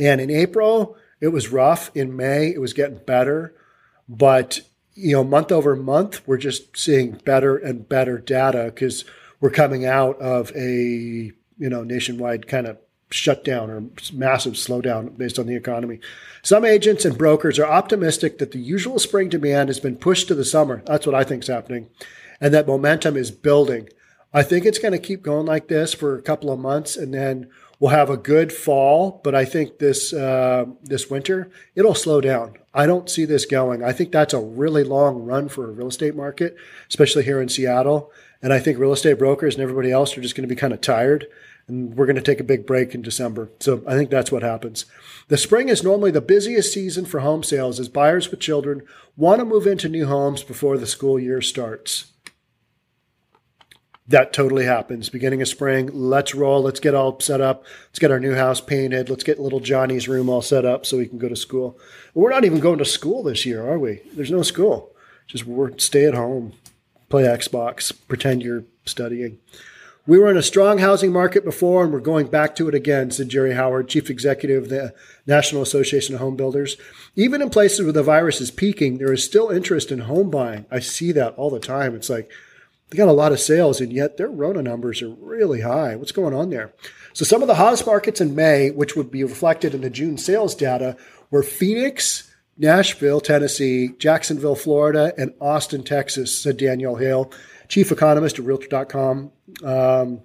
And 0.00 0.20
in 0.20 0.30
April, 0.30 0.96
it 1.20 1.28
was 1.28 1.52
rough. 1.52 1.90
In 1.94 2.16
May, 2.16 2.48
it 2.48 2.60
was 2.60 2.72
getting 2.72 2.98
better. 2.98 3.54
But, 4.08 4.62
you 4.94 5.12
know, 5.12 5.22
month 5.22 5.52
over 5.52 5.76
month, 5.76 6.26
we're 6.26 6.38
just 6.38 6.76
seeing 6.76 7.12
better 7.12 7.56
and 7.56 7.88
better 7.88 8.18
data 8.18 8.64
because 8.74 9.04
we're 9.40 9.50
coming 9.50 9.84
out 9.84 10.20
of 10.20 10.50
a, 10.56 11.32
you 11.58 11.68
know, 11.70 11.84
nationwide 11.84 12.48
kind 12.48 12.66
of 12.66 12.78
shutdown 13.12 13.70
or 13.70 13.84
massive 14.12 14.54
slowdown 14.54 15.16
based 15.16 15.38
on 15.38 15.46
the 15.46 15.56
economy. 15.56 16.00
Some 16.42 16.64
agents 16.64 17.04
and 17.04 17.16
brokers 17.16 17.58
are 17.58 17.66
optimistic 17.66 18.38
that 18.38 18.52
the 18.52 18.58
usual 18.58 18.98
spring 18.98 19.28
demand 19.28 19.68
has 19.68 19.80
been 19.80 19.96
pushed 19.96 20.28
to 20.28 20.34
the 20.34 20.44
summer. 20.44 20.82
That's 20.86 21.06
what 21.06 21.14
I 21.14 21.24
think 21.24 21.42
is 21.42 21.48
happening. 21.48 21.88
And 22.40 22.52
that 22.52 22.66
momentum 22.66 23.16
is 23.16 23.30
building. 23.30 23.88
I 24.34 24.42
think 24.42 24.64
it's 24.64 24.78
going 24.78 24.92
to 24.92 24.98
keep 24.98 25.22
going 25.22 25.46
like 25.46 25.68
this 25.68 25.94
for 25.94 26.16
a 26.16 26.22
couple 26.22 26.50
of 26.50 26.58
months 26.58 26.96
and 26.96 27.12
then 27.12 27.48
we'll 27.78 27.90
have 27.90 28.10
a 28.10 28.16
good 28.16 28.52
fall. 28.52 29.20
But 29.22 29.34
I 29.34 29.44
think 29.44 29.78
this, 29.78 30.12
uh, 30.12 30.66
this 30.82 31.10
winter, 31.10 31.50
it'll 31.74 31.94
slow 31.94 32.20
down. 32.20 32.56
I 32.72 32.86
don't 32.86 33.10
see 33.10 33.24
this 33.24 33.44
going. 33.44 33.84
I 33.84 33.92
think 33.92 34.10
that's 34.10 34.34
a 34.34 34.40
really 34.40 34.84
long 34.84 35.24
run 35.24 35.48
for 35.48 35.68
a 35.68 35.72
real 35.72 35.88
estate 35.88 36.16
market, 36.16 36.56
especially 36.88 37.24
here 37.24 37.40
in 37.40 37.48
Seattle. 37.48 38.10
And 38.40 38.52
I 38.52 38.58
think 38.58 38.78
real 38.78 38.92
estate 38.92 39.18
brokers 39.18 39.54
and 39.54 39.62
everybody 39.62 39.92
else 39.92 40.16
are 40.16 40.22
just 40.22 40.34
going 40.34 40.48
to 40.48 40.52
be 40.52 40.58
kind 40.58 40.72
of 40.72 40.80
tired 40.80 41.26
and 41.68 41.96
we're 41.96 42.06
going 42.06 42.16
to 42.16 42.22
take 42.22 42.40
a 42.40 42.44
big 42.44 42.66
break 42.66 42.94
in 42.94 43.02
December. 43.02 43.50
So 43.60 43.82
I 43.86 43.94
think 43.94 44.10
that's 44.10 44.32
what 44.32 44.42
happens. 44.42 44.86
The 45.28 45.38
spring 45.38 45.68
is 45.68 45.82
normally 45.82 46.10
the 46.10 46.20
busiest 46.20 46.72
season 46.72 47.04
for 47.04 47.20
home 47.20 47.42
sales 47.42 47.78
as 47.78 47.88
buyers 47.88 48.30
with 48.30 48.40
children 48.40 48.82
want 49.16 49.38
to 49.40 49.44
move 49.44 49.66
into 49.66 49.88
new 49.88 50.06
homes 50.06 50.42
before 50.42 50.78
the 50.78 50.86
school 50.86 51.18
year 51.18 51.40
starts. 51.40 52.12
That 54.08 54.32
totally 54.32 54.64
happens. 54.64 55.08
Beginning 55.08 55.40
of 55.40 55.48
spring, 55.48 55.88
let's 55.92 56.34
roll. 56.34 56.60
Let's 56.60 56.80
get 56.80 56.94
all 56.94 57.18
set 57.20 57.40
up. 57.40 57.64
Let's 57.86 58.00
get 58.00 58.10
our 58.10 58.18
new 58.18 58.34
house 58.34 58.60
painted. 58.60 59.08
Let's 59.08 59.24
get 59.24 59.40
little 59.40 59.60
Johnny's 59.60 60.08
room 60.08 60.28
all 60.28 60.42
set 60.42 60.64
up 60.64 60.84
so 60.84 60.98
we 60.98 61.06
can 61.06 61.18
go 61.18 61.28
to 61.28 61.36
school. 61.36 61.78
We're 62.12 62.30
not 62.30 62.44
even 62.44 62.58
going 62.60 62.78
to 62.78 62.84
school 62.84 63.22
this 63.22 63.46
year, 63.46 63.66
are 63.66 63.78
we? 63.78 64.02
There's 64.14 64.30
no 64.30 64.42
school. 64.42 64.92
Just 65.28 65.46
we're 65.46 65.78
stay 65.78 66.04
at 66.04 66.14
home, 66.14 66.52
play 67.08 67.22
Xbox, 67.22 67.92
pretend 68.08 68.42
you're 68.42 68.64
studying. 68.84 69.38
We 70.04 70.18
were 70.18 70.30
in 70.30 70.36
a 70.36 70.42
strong 70.42 70.78
housing 70.78 71.12
market 71.12 71.44
before, 71.44 71.84
and 71.84 71.92
we're 71.92 72.00
going 72.00 72.26
back 72.26 72.56
to 72.56 72.68
it 72.68 72.74
again, 72.74 73.12
said 73.12 73.28
Jerry 73.28 73.54
Howard, 73.54 73.88
chief 73.88 74.10
executive 74.10 74.64
of 74.64 74.68
the 74.68 74.94
National 75.28 75.62
Association 75.62 76.16
of 76.16 76.20
Home 76.20 76.34
Builders. 76.34 76.76
Even 77.14 77.40
in 77.40 77.50
places 77.50 77.82
where 77.82 77.92
the 77.92 78.02
virus 78.02 78.40
is 78.40 78.50
peaking, 78.50 78.98
there 78.98 79.12
is 79.12 79.24
still 79.24 79.48
interest 79.48 79.92
in 79.92 80.00
home 80.00 80.28
buying. 80.28 80.66
I 80.72 80.80
see 80.80 81.12
that 81.12 81.34
all 81.36 81.50
the 81.50 81.60
time. 81.60 81.94
It's 81.94 82.10
like 82.10 82.32
they 82.90 82.96
got 82.96 83.06
a 83.06 83.12
lot 83.12 83.30
of 83.30 83.38
sales, 83.38 83.80
and 83.80 83.92
yet 83.92 84.16
their 84.16 84.28
Rona 84.28 84.60
numbers 84.60 85.02
are 85.02 85.08
really 85.08 85.60
high. 85.60 85.94
What's 85.94 86.10
going 86.10 86.34
on 86.34 86.50
there? 86.50 86.72
So 87.12 87.24
some 87.24 87.40
of 87.40 87.46
the 87.46 87.54
hottest 87.54 87.86
markets 87.86 88.20
in 88.20 88.34
May, 88.34 88.72
which 88.72 88.96
would 88.96 89.10
be 89.10 89.22
reflected 89.22 89.72
in 89.72 89.82
the 89.82 89.90
June 89.90 90.18
sales 90.18 90.56
data, 90.56 90.96
were 91.30 91.44
Phoenix, 91.44 92.28
Nashville, 92.58 93.20
Tennessee, 93.20 93.90
Jacksonville, 93.98 94.56
Florida, 94.56 95.14
and 95.16 95.32
Austin, 95.40 95.84
Texas, 95.84 96.36
said 96.36 96.56
Danielle 96.56 96.96
Hale 96.96 97.30
chief 97.68 97.92
economist 97.92 98.38
at 98.38 98.44
Realtor.com. 98.44 99.32
Um, 99.64 100.22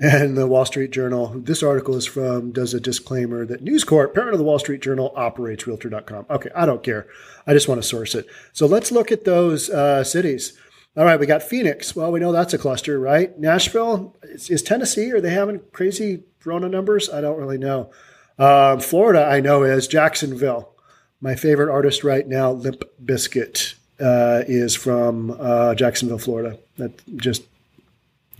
and 0.00 0.36
the 0.36 0.46
Wall 0.46 0.64
Street 0.64 0.90
Journal. 0.92 1.28
This 1.36 1.62
article 1.62 1.94
is 1.94 2.06
from, 2.06 2.52
does 2.52 2.72
a 2.72 2.80
disclaimer 2.80 3.44
that 3.44 3.62
News 3.62 3.84
Corp, 3.84 4.14
parent 4.14 4.32
of 4.32 4.38
the 4.38 4.44
Wall 4.44 4.58
Street 4.58 4.80
Journal, 4.80 5.12
operates 5.14 5.66
Realtor.com. 5.66 6.24
Okay, 6.30 6.50
I 6.56 6.64
don't 6.64 6.82
care. 6.82 7.06
I 7.46 7.52
just 7.52 7.68
want 7.68 7.82
to 7.82 7.86
source 7.86 8.14
it. 8.14 8.26
So 8.54 8.66
let's 8.66 8.90
look 8.90 9.12
at 9.12 9.24
those 9.24 9.68
uh, 9.68 10.02
cities. 10.02 10.58
All 10.96 11.04
right, 11.04 11.20
we 11.20 11.26
got 11.26 11.42
Phoenix. 11.42 11.94
Well, 11.94 12.10
we 12.10 12.18
know 12.18 12.32
that's 12.32 12.54
a 12.54 12.58
cluster, 12.58 12.98
right? 12.98 13.38
Nashville 13.38 14.16
is, 14.22 14.48
is 14.48 14.62
Tennessee. 14.62 15.12
Are 15.12 15.20
they 15.20 15.30
having 15.30 15.60
crazy 15.72 16.24
Rona 16.44 16.68
numbers? 16.68 17.10
I 17.10 17.20
don't 17.20 17.38
really 17.38 17.58
know. 17.58 17.90
Um, 18.38 18.80
Florida, 18.80 19.26
I 19.26 19.40
know 19.40 19.64
is 19.64 19.86
Jacksonville. 19.86 20.74
My 21.20 21.34
favorite 21.34 21.70
artist 21.70 22.02
right 22.02 22.26
now, 22.26 22.50
Limp 22.50 22.82
Bizkit, 23.04 23.74
uh, 24.00 24.44
is 24.46 24.74
from 24.74 25.36
uh, 25.38 25.74
Jacksonville, 25.74 26.18
Florida. 26.18 26.58
That 26.78 26.92
just 27.16 27.44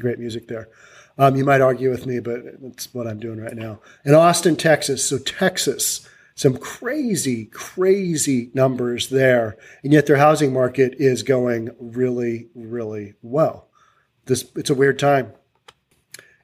great 0.00 0.18
music 0.18 0.48
there. 0.48 0.68
Um, 1.18 1.36
you 1.36 1.44
might 1.44 1.60
argue 1.60 1.90
with 1.90 2.06
me, 2.06 2.18
but 2.20 2.60
that's 2.62 2.92
what 2.94 3.06
I'm 3.06 3.20
doing 3.20 3.40
right 3.40 3.54
now. 3.54 3.80
In 4.04 4.14
Austin, 4.14 4.56
Texas. 4.56 5.06
So 5.06 5.18
Texas, 5.18 6.08
some 6.34 6.56
crazy, 6.56 7.44
crazy 7.46 8.50
numbers 8.54 9.10
there, 9.10 9.56
and 9.82 9.92
yet 9.92 10.06
their 10.06 10.16
housing 10.16 10.52
market 10.52 10.94
is 10.94 11.22
going 11.22 11.70
really, 11.78 12.48
really 12.54 13.14
well. 13.22 13.68
This 14.24 14.50
it's 14.56 14.70
a 14.70 14.74
weird 14.74 14.98
time. 14.98 15.32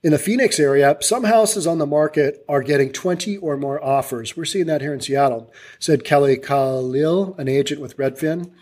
In 0.07 0.13
the 0.13 0.19
Phoenix 0.21 0.61
area, 0.61 0.97
some 1.01 1.25
houses 1.25 1.67
on 1.67 1.79
the 1.79 1.85
market 1.85 2.45
are 2.49 2.63
getting 2.63 2.93
20 2.93 3.39
or 3.39 3.57
more 3.57 3.85
offers. 3.85 4.37
We're 4.37 4.45
seeing 4.45 4.67
that 4.67 4.81
here 4.81 4.95
in 4.95 5.01
Seattle, 5.01 5.53
said 5.81 6.05
Kelly 6.05 6.37
Khalil, 6.37 7.35
an 7.39 7.49
agent 7.49 7.81
with 7.81 7.97
Redfin. 7.97 8.53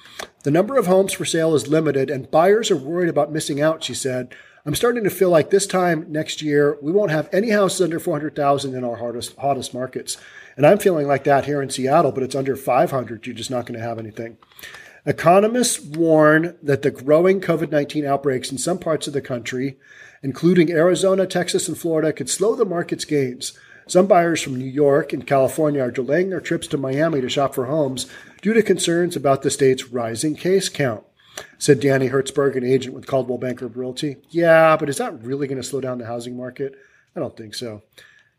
The 0.44 0.50
number 0.50 0.78
of 0.78 0.87
homes 0.87 1.12
for 1.12 1.26
sale 1.26 1.54
is 1.54 1.68
limited 1.68 2.09
and 2.09 2.30
buyers 2.30 2.70
are 2.70 2.78
worried 2.78 3.11
about 3.11 3.30
missing 3.30 3.61
out, 3.61 3.85
she 3.85 3.92
said. 3.92 4.35
I'm 4.64 4.74
starting 4.74 5.04
to 5.04 5.11
feel 5.11 5.28
like 5.28 5.50
this 5.50 5.66
time 5.66 6.11
next 6.11 6.40
year, 6.40 6.78
we 6.80 6.92
won't 6.92 7.11
have 7.11 7.28
any 7.30 7.50
houses 7.50 7.83
under 7.83 8.00
400,000 8.00 8.74
in 8.74 8.83
our 8.83 8.96
hottest, 8.96 9.37
hottest 9.37 9.74
markets. 9.74 10.16
And 10.57 10.66
I'm 10.66 10.78
feeling 10.78 11.07
like 11.07 11.24
that 11.24 11.44
here 11.44 11.61
in 11.61 11.68
Seattle, 11.68 12.12
but 12.12 12.22
it's 12.22 12.35
under 12.35 12.57
500. 12.57 13.26
You're 13.26 13.37
just 13.37 13.50
not 13.50 13.66
going 13.66 13.78
to 13.78 13.87
have 13.87 13.98
anything. 13.98 14.38
Economists 15.04 15.78
warn 15.78 16.57
that 16.62 16.80
the 16.80 16.90
growing 16.90 17.42
COVID 17.42 17.70
19 17.70 18.07
outbreaks 18.07 18.50
in 18.50 18.57
some 18.57 18.78
parts 18.78 19.07
of 19.07 19.12
the 19.12 19.20
country 19.20 19.76
including 20.24 20.72
Arizona, 20.72 21.26
Texas, 21.26 21.68
and 21.68 21.76
Florida, 21.76 22.10
could 22.10 22.30
slow 22.30 22.56
the 22.56 22.64
market's 22.64 23.04
gains. 23.04 23.52
Some 23.87 24.06
buyers 24.06 24.40
from 24.40 24.56
New 24.56 24.64
York 24.64 25.12
and 25.12 25.26
California 25.26 25.82
are 25.82 25.90
delaying 25.90 26.30
their 26.30 26.40
trips 26.40 26.66
to 26.68 26.78
Miami 26.78 27.20
to 27.20 27.28
shop 27.28 27.54
for 27.54 27.66
homes 27.66 28.06
due 28.40 28.54
to 28.54 28.62
concerns 28.62 29.16
about 29.16 29.42
the 29.42 29.50
state's 29.50 29.90
rising 29.90 30.34
case 30.34 30.70
count. 30.70 31.04
Said 31.58 31.78
Danny 31.78 32.08
Hertzberg, 32.08 32.56
an 32.56 32.64
agent 32.64 32.94
with 32.94 33.06
Coldwell 33.06 33.37
Banker 33.37 33.66
Realty. 33.66 34.16
Yeah, 34.30 34.78
but 34.78 34.88
is 34.88 34.96
that 34.96 35.22
really 35.22 35.46
going 35.46 35.60
to 35.60 35.66
slow 35.66 35.82
down 35.82 35.98
the 35.98 36.06
housing 36.06 36.38
market? 36.38 36.74
I 37.14 37.20
don't 37.20 37.37
think 37.37 37.54
so. 37.54 37.82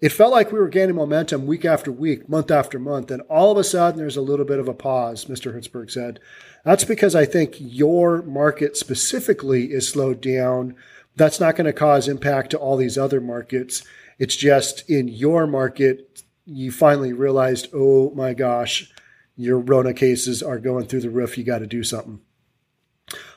It 0.02 0.12
felt 0.12 0.34
like 0.34 0.52
we 0.52 0.60
were 0.60 0.68
gaining 0.68 0.96
momentum 0.96 1.46
week 1.46 1.66
after 1.66 1.92
week, 1.92 2.28
month 2.28 2.50
after 2.50 2.80
month, 2.80 3.12
and 3.12 3.22
all 3.24 3.52
of 3.52 3.58
a 3.60 3.64
sudden 3.64 4.00
there's 4.00 4.18
a 4.18 4.22
little 4.22 4.46
bit 4.46 4.60
of 4.60 4.68
a 4.68 4.74
pause, 4.74 5.26
Mr. 5.26 5.54
Hertzberg 5.54 5.92
said. 5.92 6.20
That's 6.64 6.84
because 6.84 7.14
I 7.14 7.26
think 7.26 7.56
your 7.60 8.24
market 8.24 8.76
specifically 8.76 9.72
is 9.72 9.88
slowed 9.88 10.20
down 10.20 10.76
that's 11.16 11.40
not 11.40 11.56
going 11.56 11.66
to 11.66 11.74
cause 11.74 12.08
impact 12.08 12.52
to 12.52 12.58
all 12.58 12.78
these 12.78 12.98
other 12.98 13.22
markets. 13.22 13.84
It's 14.20 14.36
just 14.36 14.90
in 14.90 15.08
your 15.08 15.48
market, 15.48 16.24
you 16.46 16.72
finally 16.72 17.14
realized, 17.14 17.70
oh 17.74 18.12
my 18.12 18.34
gosh, 18.34 18.92
your 19.36 19.60
Rona 19.60 19.94
cases 19.94 20.42
are 20.42 20.60
going 20.60 20.86
through 20.86 21.02
the 21.02 21.10
roof. 21.10 21.38
You 21.38 21.44
got 21.44 21.60
to 21.60 21.68
do 21.68 21.84
something. 21.84 22.22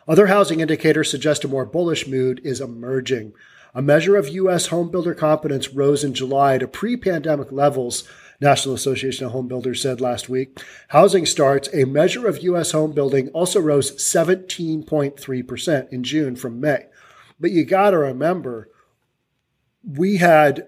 Other 0.07 0.29
housing 0.29 0.61
indicators 0.61 1.11
suggest 1.11 1.45
a 1.45 1.49
more 1.49 1.67
bullish 1.67 2.07
mood 2.07 2.41
is 2.45 2.61
emerging. 2.61 3.33
A 3.75 3.83
measure 3.83 4.17
of 4.17 4.29
U.S. 4.31 4.69
homebuilder 4.69 5.17
confidence 5.17 5.75
rose 5.75 6.03
in 6.03 6.15
July 6.15 6.57
to 6.59 6.67
pre 6.67 6.97
pandemic 6.97 7.53
levels, 7.53 8.05
National 8.41 8.75
Association 8.75 9.27
of 9.27 9.33
Home 9.33 9.49
Builders 9.49 9.83
said 9.83 10.01
last 10.01 10.29
week. 10.29 10.61
Housing 10.89 11.27
starts, 11.27 11.69
a 11.75 11.85
measure 11.85 12.27
of 12.27 12.43
U.S. 12.43 12.71
home 12.71 12.93
building, 12.93 13.29
also 13.31 13.61
rose 13.61 13.93
17.3% 13.97 15.89
in 15.91 16.03
June 16.03 16.37
from 16.37 16.61
May. 16.61 16.87
But 17.41 17.51
you 17.51 17.65
got 17.65 17.91
to 17.91 17.99
remember, 17.99 18.71
we 19.85 20.17
had 20.17 20.67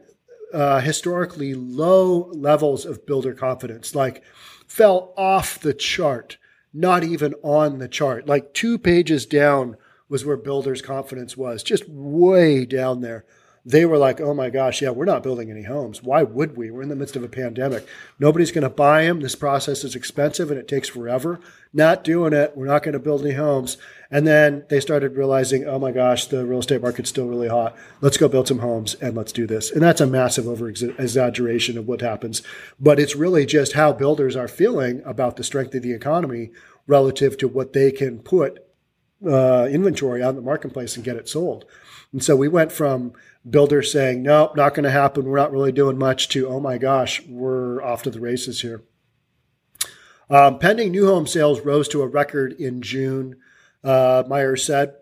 uh, 0.53 0.81
historically 0.81 1.55
low 1.55 2.31
levels 2.33 2.85
of 2.85 3.07
builder 3.07 3.35
confidence, 3.35 3.95
like 3.95 4.23
fell 4.67 5.13
off 5.17 5.59
the 5.59 5.75
chart, 5.75 6.39
not 6.73 7.05
even 7.05 7.35
on 7.43 7.79
the 7.79 7.89
chart. 7.89 8.27
Like 8.27 8.55
two 8.55 8.79
pages 8.79 9.27
down 9.27 9.77
was 10.09 10.25
where 10.25 10.37
builders' 10.37 10.83
confidence 10.83 11.37
was, 11.37 11.63
just 11.63 11.89
way 11.89 12.65
down 12.65 13.01
there 13.01 13.25
they 13.65 13.85
were 13.85 13.99
like, 13.99 14.21
oh 14.21 14.33
my 14.33 14.49
gosh, 14.49 14.81
yeah, 14.81 14.91
we're 14.91 15.05
not 15.05 15.23
building 15.23 15.51
any 15.51 15.63
homes. 15.63 16.03
Why 16.03 16.23
would 16.23 16.57
we? 16.57 16.71
We're 16.71 16.83
in 16.83 16.89
the 16.89 16.97
midst 16.97 17.17
of 17.17 17.23
a 17.23 17.29
pandemic. 17.29 17.87
Nobody's 18.19 18.53
going 18.53 18.63
to 18.63 18.71
buy 18.71 19.05
them. 19.05 19.21
This 19.21 19.35
process 19.35 19.85
is 19.85 19.95
expensive 19.95 20.51
and 20.51 20.59
it 20.59 20.67
takes 20.67 20.89
forever. 20.89 21.41
Not 21.73 22.03
doing 22.03 22.33
it. 22.33 22.57
We're 22.57 22.67
not 22.67 22.83
going 22.83 22.95
to 22.95 22.99
build 22.99 23.23
any 23.23 23.35
homes. 23.35 23.77
And 24.11 24.27
then 24.27 24.64
they 24.68 24.81
started 24.81 25.16
realizing, 25.16 25.66
oh 25.66 25.79
my 25.79 25.92
gosh, 25.92 26.27
the 26.27 26.44
real 26.44 26.59
estate 26.59 26.83
market's 26.83 27.11
still 27.11 27.29
really 27.29 27.49
hot. 27.49 27.77
Let's 28.01 28.16
go 28.16 28.29
build 28.29 28.49
some 28.49 28.59
homes 28.59 28.94
and 28.94 29.16
let's 29.16 29.31
do 29.31 29.46
this. 29.46 29.70
And 29.70 29.83
that's 29.83 30.01
a 30.01 30.07
massive 30.07 30.49
over 30.49 30.68
exaggeration 30.68 31.79
of 31.79 31.87
what 31.87 32.01
happens. 32.01 32.42
But 32.81 32.99
it's 32.99 33.14
really 33.14 33.46
just 33.46 33.75
how 33.75 33.92
builders 33.92 34.35
are 34.35 34.49
feeling 34.49 35.01
about 35.05 35.37
the 35.37 35.44
strength 35.44 35.75
of 35.77 35.83
the 35.83 35.92
economy 35.92 36.51
relative 36.88 37.38
to 37.38 37.46
what 37.46 37.73
they 37.73 37.92
can 37.92 38.18
put 38.18 38.66
uh, 39.25 39.68
inventory 39.70 40.23
on 40.23 40.35
the 40.35 40.42
marketplace 40.42 40.96
and 40.96 41.05
get 41.05 41.16
it 41.16 41.29
sold. 41.29 41.64
And 42.12 42.25
so 42.25 42.35
we 42.35 42.49
went 42.49 42.73
from 42.73 43.12
builders 43.49 43.92
saying, 43.92 44.23
nope, 44.23 44.57
not 44.57 44.75
going 44.75 44.85
to 44.85 44.90
happen. 44.90 45.25
We're 45.25 45.38
not 45.38 45.53
really 45.53 45.73
doing 45.73 45.99
much 45.99 46.29
to, 46.31 46.49
oh 46.49 46.59
my 46.59 46.79
gosh, 46.79 47.25
we're 47.27 47.83
off 47.83 48.03
to 48.03 48.11
the 48.11 48.20
races 48.20 48.62
here. 48.62 48.83
Um, 50.29 50.59
pending 50.59 50.90
new 50.90 51.07
home 51.07 51.27
sales 51.27 51.61
rose 51.61 51.88
to 51.88 52.03
a 52.03 52.07
record 52.09 52.53
in 52.53 52.83
June, 52.83 53.37
uh, 53.85 54.25
Myers 54.29 54.64
said. 54.64 54.95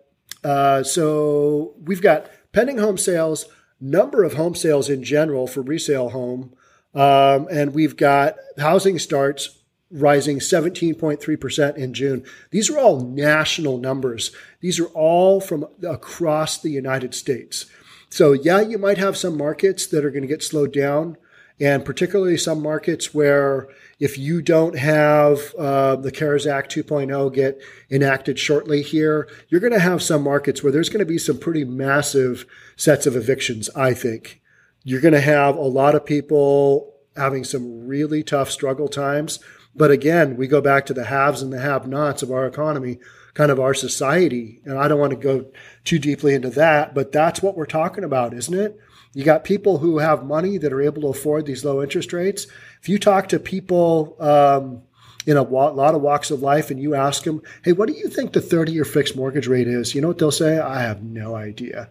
Uh, 0.43 0.83
so 0.83 1.73
we've 1.83 2.01
got 2.01 2.29
pending 2.51 2.77
home 2.77 2.97
sales, 2.97 3.45
number 3.79 4.23
of 4.23 4.33
home 4.33 4.55
sales 4.55 4.89
in 4.89 5.03
general 5.03 5.47
for 5.47 5.61
resale 5.61 6.09
home, 6.09 6.53
um, 6.93 7.47
and 7.51 7.73
we've 7.73 7.97
got 7.97 8.35
housing 8.57 8.97
starts 8.99 9.59
rising 9.91 10.39
17.3% 10.39 11.75
in 11.75 11.93
June. 11.93 12.23
These 12.51 12.69
are 12.69 12.77
all 12.77 13.01
national 13.01 13.77
numbers. 13.79 14.31
These 14.61 14.79
are 14.79 14.87
all 14.87 15.41
from 15.41 15.65
across 15.87 16.59
the 16.59 16.69
United 16.69 17.15
States. 17.15 17.65
So, 18.09 18.33
yeah, 18.33 18.61
you 18.61 18.77
might 18.77 18.97
have 18.97 19.17
some 19.17 19.37
markets 19.37 19.87
that 19.87 20.05
are 20.05 20.11
going 20.11 20.23
to 20.23 20.27
get 20.27 20.43
slowed 20.43 20.73
down, 20.73 21.17
and 21.59 21.83
particularly 21.83 22.37
some 22.37 22.61
markets 22.61 23.13
where 23.13 23.67
if 23.99 24.17
you 24.17 24.41
don't 24.41 24.77
have 24.77 25.53
uh, 25.55 25.95
the 25.97 26.11
CARES 26.11 26.47
Act 26.47 26.73
2.0 26.73 27.33
get 27.33 27.61
enacted 27.91 28.39
shortly 28.39 28.81
here, 28.81 29.27
you're 29.49 29.59
going 29.59 29.73
to 29.73 29.79
have 29.79 30.01
some 30.01 30.23
markets 30.23 30.63
where 30.63 30.71
there's 30.71 30.89
going 30.89 30.99
to 30.99 31.05
be 31.05 31.17
some 31.17 31.37
pretty 31.37 31.65
massive 31.65 32.45
sets 32.77 33.05
of 33.05 33.15
evictions, 33.15 33.69
I 33.75 33.93
think. 33.93 34.41
You're 34.83 35.01
going 35.01 35.13
to 35.13 35.21
have 35.21 35.57
a 35.57 35.61
lot 35.61 35.95
of 35.95 36.05
people 36.05 36.93
having 37.17 37.43
some 37.43 37.85
really 37.85 38.23
tough 38.23 38.49
struggle 38.49 38.87
times. 38.87 39.39
But 39.75 39.91
again, 39.91 40.37
we 40.37 40.47
go 40.47 40.61
back 40.61 40.85
to 40.85 40.93
the 40.93 41.05
haves 41.05 41.41
and 41.41 41.51
the 41.51 41.59
have 41.59 41.87
nots 41.87 42.23
of 42.23 42.31
our 42.31 42.47
economy 42.47 42.99
kind 43.33 43.51
of 43.51 43.59
our 43.59 43.73
society. 43.73 44.59
And 44.65 44.77
I 44.77 44.87
don't 44.87 44.99
want 44.99 45.11
to 45.11 45.15
go 45.15 45.45
too 45.85 45.99
deeply 45.99 46.33
into 46.33 46.49
that, 46.51 46.93
but 46.93 47.11
that's 47.11 47.41
what 47.41 47.55
we're 47.55 47.65
talking 47.65 48.03
about, 48.03 48.33
isn't 48.33 48.53
it? 48.53 48.77
You 49.13 49.23
got 49.23 49.43
people 49.43 49.79
who 49.79 49.97
have 49.97 50.25
money 50.25 50.57
that 50.57 50.71
are 50.71 50.81
able 50.81 51.01
to 51.01 51.07
afford 51.07 51.45
these 51.45 51.65
low 51.65 51.81
interest 51.81 52.13
rates. 52.13 52.47
If 52.81 52.89
you 52.89 52.99
talk 52.99 53.27
to 53.29 53.39
people 53.39 54.15
um, 54.19 54.83
in 55.25 55.35
a 55.35 55.41
lot 55.41 55.95
of 55.95 56.01
walks 56.01 56.31
of 56.31 56.41
life 56.41 56.69
and 56.69 56.79
you 56.79 56.95
ask 56.95 57.23
them, 57.23 57.41
hey, 57.63 57.71
what 57.71 57.87
do 57.87 57.95
you 57.95 58.07
think 58.07 58.33
the 58.33 58.41
30 58.41 58.71
year 58.71 58.85
fixed 58.85 59.15
mortgage 59.15 59.47
rate 59.47 59.67
is? 59.67 59.95
You 59.95 60.01
know 60.01 60.07
what 60.09 60.19
they'll 60.19 60.31
say? 60.31 60.59
I 60.59 60.81
have 60.81 61.03
no 61.03 61.35
idea 61.35 61.89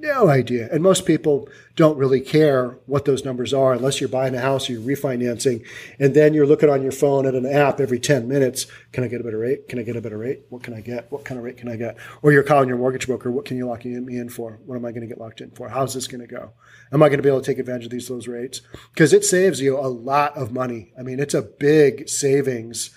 no 0.00 0.28
idea. 0.28 0.68
And 0.72 0.82
most 0.82 1.06
people 1.06 1.48
don't 1.74 1.98
really 1.98 2.20
care 2.20 2.78
what 2.86 3.04
those 3.04 3.24
numbers 3.24 3.52
are 3.52 3.72
unless 3.72 4.00
you're 4.00 4.08
buying 4.08 4.34
a 4.34 4.40
house 4.40 4.68
or 4.68 4.74
you're 4.74 4.96
refinancing. 4.96 5.66
And 5.98 6.14
then 6.14 6.34
you're 6.34 6.46
looking 6.46 6.70
on 6.70 6.82
your 6.82 6.92
phone 6.92 7.26
at 7.26 7.34
an 7.34 7.46
app 7.46 7.80
every 7.80 7.98
10 7.98 8.28
minutes. 8.28 8.66
Can 8.92 9.04
I 9.04 9.08
get 9.08 9.20
a 9.20 9.24
better 9.24 9.38
rate? 9.38 9.68
Can 9.68 9.78
I 9.78 9.82
get 9.82 9.96
a 9.96 10.00
better 10.00 10.18
rate? 10.18 10.42
What 10.48 10.62
can 10.62 10.74
I 10.74 10.80
get? 10.80 11.10
What 11.10 11.24
kind 11.24 11.38
of 11.38 11.44
rate 11.44 11.56
can 11.56 11.68
I 11.68 11.76
get? 11.76 11.96
Or 12.22 12.32
you're 12.32 12.42
calling 12.42 12.68
your 12.68 12.78
mortgage 12.78 13.06
broker. 13.06 13.30
What 13.30 13.44
can 13.44 13.56
you 13.56 13.66
lock 13.66 13.84
me 13.84 14.18
in 14.18 14.28
for? 14.28 14.58
What 14.64 14.76
am 14.76 14.84
I 14.84 14.90
going 14.90 15.02
to 15.02 15.08
get 15.08 15.18
locked 15.18 15.40
in 15.40 15.50
for? 15.50 15.68
How's 15.68 15.94
this 15.94 16.06
going 16.06 16.20
to 16.20 16.26
go? 16.26 16.52
Am 16.92 17.02
I 17.02 17.08
going 17.08 17.18
to 17.18 17.22
be 17.22 17.28
able 17.28 17.40
to 17.40 17.46
take 17.46 17.58
advantage 17.58 17.86
of 17.86 17.90
these 17.90 18.08
those 18.08 18.28
rates? 18.28 18.62
Because 18.92 19.12
it 19.12 19.24
saves 19.24 19.60
you 19.60 19.78
a 19.78 19.88
lot 19.88 20.36
of 20.36 20.52
money. 20.52 20.92
I 20.98 21.02
mean, 21.02 21.20
it's 21.20 21.34
a 21.34 21.42
big 21.42 22.08
savings 22.08 22.90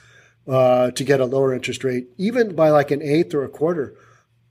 uh, 0.48 0.92
to 0.92 1.04
get 1.04 1.20
a 1.20 1.26
lower 1.26 1.54
interest 1.54 1.84
rate, 1.84 2.08
even 2.18 2.56
by 2.56 2.70
like 2.70 2.92
an 2.92 3.02
eighth 3.02 3.34
or 3.34 3.44
a 3.44 3.50
quarter 3.50 3.96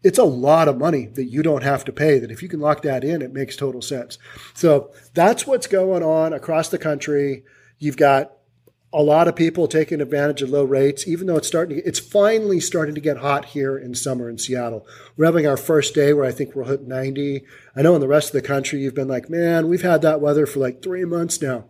it's 0.03 0.19
a 0.19 0.25
lot 0.25 0.69
of 0.69 0.79
money 0.79 1.07
that 1.07 1.25
you 1.25 1.43
don't 1.43 1.63
have 1.63 1.85
to 1.85 1.93
pay 1.93 2.19
that 2.19 2.31
if 2.31 2.43
you 2.43 2.49
can 2.49 2.61
lock 2.61 2.83
that 2.83 3.05
in 3.05 3.23
it 3.23 3.33
makes 3.33 3.57
total 3.57 3.83
sense. 3.83 4.19
So 4.55 4.93
that's 5.15 5.47
what's 5.47 5.67
going 5.67 6.03
on 6.03 6.33
across 6.33 6.69
the 6.69 6.79
country. 6.79 7.45
You've 7.79 7.97
got 7.97 8.33
a 8.93 9.03
lot 9.03 9.29
of 9.29 9.37
people 9.37 9.69
taking 9.69 10.01
advantage 10.01 10.41
of 10.41 10.49
low 10.49 10.65
rates 10.65 11.07
even 11.07 11.27
though 11.27 11.37
it's 11.37 11.49
starting 11.49 11.77
to, 11.77 11.87
it's 11.87 11.99
finally 11.99 12.59
starting 12.59 12.95
to 12.95 13.01
get 13.01 13.19
hot 13.19 13.47
here 13.47 13.77
in 13.77 13.95
summer 13.95 14.31
in 14.31 14.39
seattle. 14.39 14.87
We're 15.17 15.27
having 15.27 15.47
our 15.47 15.59
first 15.59 15.95
day 15.95 16.15
where 16.15 16.25
i 16.25 16.33
think 16.33 16.55
we'll 16.55 16.65
hit 16.65 16.89
90 16.89 17.45
i 17.77 17.83
know 17.83 17.95
in 17.95 18.01
the 18.01 18.09
rest 18.09 18.29
of 18.29 18.33
the 18.33 18.49
country 18.49 18.81
you've 18.81 18.95
been 18.95 19.09
like 19.09 19.29
man 19.29 19.69
we've 19.69 19.83
had 19.83 20.01
that 20.03 20.23
weather 20.23 20.47
for 20.47 20.61
like 20.61 20.83
three 20.83 21.05
months 21.05 21.43
now. 21.43 21.67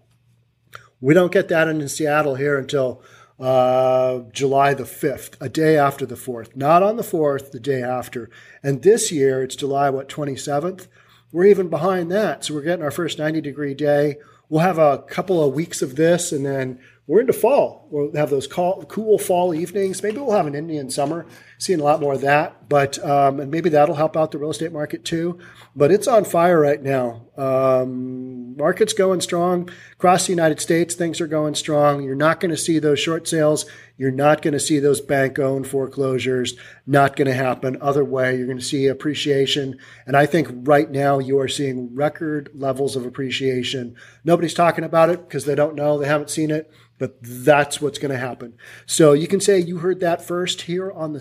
We 1.01 1.14
don't 1.14 1.33
get 1.33 1.49
that 1.49 1.69
in 1.69 1.88
seattle 1.88 2.37
here 2.37 2.59
until 2.59 3.03
uh, 3.38 4.20
July 4.33 4.74
the 4.74 4.85
5th, 4.85 5.40
a 5.40 5.48
day 5.48 5.77
after 5.77 6.05
the 6.05 6.16
4th, 6.16 6.57
not 6.57 6.83
on 6.83 6.96
the 6.96 7.03
4th, 7.03 7.51
the 7.53 7.61
day 7.61 7.83
after. 7.83 8.29
And 8.62 8.83
this 8.83 9.12
year, 9.12 9.42
it's 9.42 9.57
July, 9.57 9.90
what, 9.90 10.09
27th? 10.09 10.88
We're 11.31 11.46
even 11.46 11.68
behind 11.68 12.11
that. 12.11 12.44
So 12.44 12.55
we're 12.55 12.62
getting 12.62 12.85
our 12.85 12.90
first 12.90 13.18
90 13.18 13.40
degree 13.40 13.74
day. 13.74 14.16
We'll 14.48 14.62
have 14.62 14.79
a 14.79 14.98
couple 15.03 15.44
of 15.44 15.55
weeks 15.55 15.83
of 15.83 15.96
this 15.96 16.33
and 16.33 16.44
then 16.44 16.81
we're 17.07 17.20
into 17.20 17.33
fall. 17.33 17.87
We'll 17.90 18.14
have 18.14 18.31
those 18.31 18.46
cool 18.46 19.18
fall 19.18 19.55
evenings. 19.55 20.03
Maybe 20.03 20.18
we'll 20.18 20.37
have 20.37 20.46
an 20.46 20.55
Indian 20.55 20.90
summer. 20.90 21.27
Seeing 21.61 21.81
a 21.81 21.85
lot 21.85 22.01
more 22.01 22.14
of 22.14 22.21
that, 22.21 22.68
but 22.68 23.05
um, 23.05 23.40
and 23.40 23.51
maybe 23.51 23.68
that'll 23.68 23.97
help 23.97 24.16
out 24.16 24.31
the 24.31 24.38
real 24.38 24.51
estate 24.51 24.73
market 24.73 25.05
too. 25.05 25.40
But 25.75 25.90
it's 25.90 26.07
on 26.07 26.25
fire 26.25 26.61
right 26.61 26.81
now. 26.81 27.27
Um, 27.37 28.57
market's 28.57 28.92
going 28.92 29.21
strong 29.21 29.68
across 29.92 30.27
the 30.27 30.33
United 30.33 30.61
States. 30.61 30.94
Things 30.94 31.21
are 31.21 31.27
going 31.27 31.57
strong. 31.57 32.05
You're 32.05 32.14
not 32.14 32.38
going 32.38 32.53
to 32.53 32.57
see 32.57 32.79
those 32.79 33.01
short 33.01 33.27
sales. 33.27 33.66
You're 33.97 34.12
not 34.12 34.40
going 34.40 34.55
to 34.55 34.61
see 34.61 34.79
those 34.79 35.01
bank-owned 35.01 35.66
foreclosures. 35.66 36.55
Not 36.87 37.16
going 37.16 37.27
to 37.27 37.35
happen. 37.35 37.77
Other 37.81 38.05
way, 38.05 38.37
you're 38.37 38.47
going 38.47 38.59
to 38.59 38.64
see 38.64 38.87
appreciation. 38.87 39.79
And 40.07 40.16
I 40.16 40.27
think 40.27 40.49
right 40.53 40.88
now 40.88 41.18
you 41.18 41.40
are 41.40 41.49
seeing 41.49 41.92
record 41.94 42.51
levels 42.55 42.94
of 42.94 43.05
appreciation. 43.05 43.97
Nobody's 44.23 44.55
talking 44.55 44.85
about 44.85 45.11
it 45.11 45.27
because 45.27 45.44
they 45.44 45.57
don't 45.57 45.75
know. 45.75 45.99
They 45.99 46.07
haven't 46.07 46.31
seen 46.31 46.53
it 46.53 46.73
but 46.99 47.16
that's 47.23 47.81
what's 47.81 47.99
going 47.99 48.11
to 48.11 48.18
happen. 48.18 48.55
So 48.85 49.12
you 49.12 49.29
can 49.29 49.40
say 49.40 49.59
you 49.59 49.79
heard 49.79 50.01
that 50.01 50.27
first 50.27 50.62
here 50.62 50.90
on 50.90 51.12
the 51.12 51.21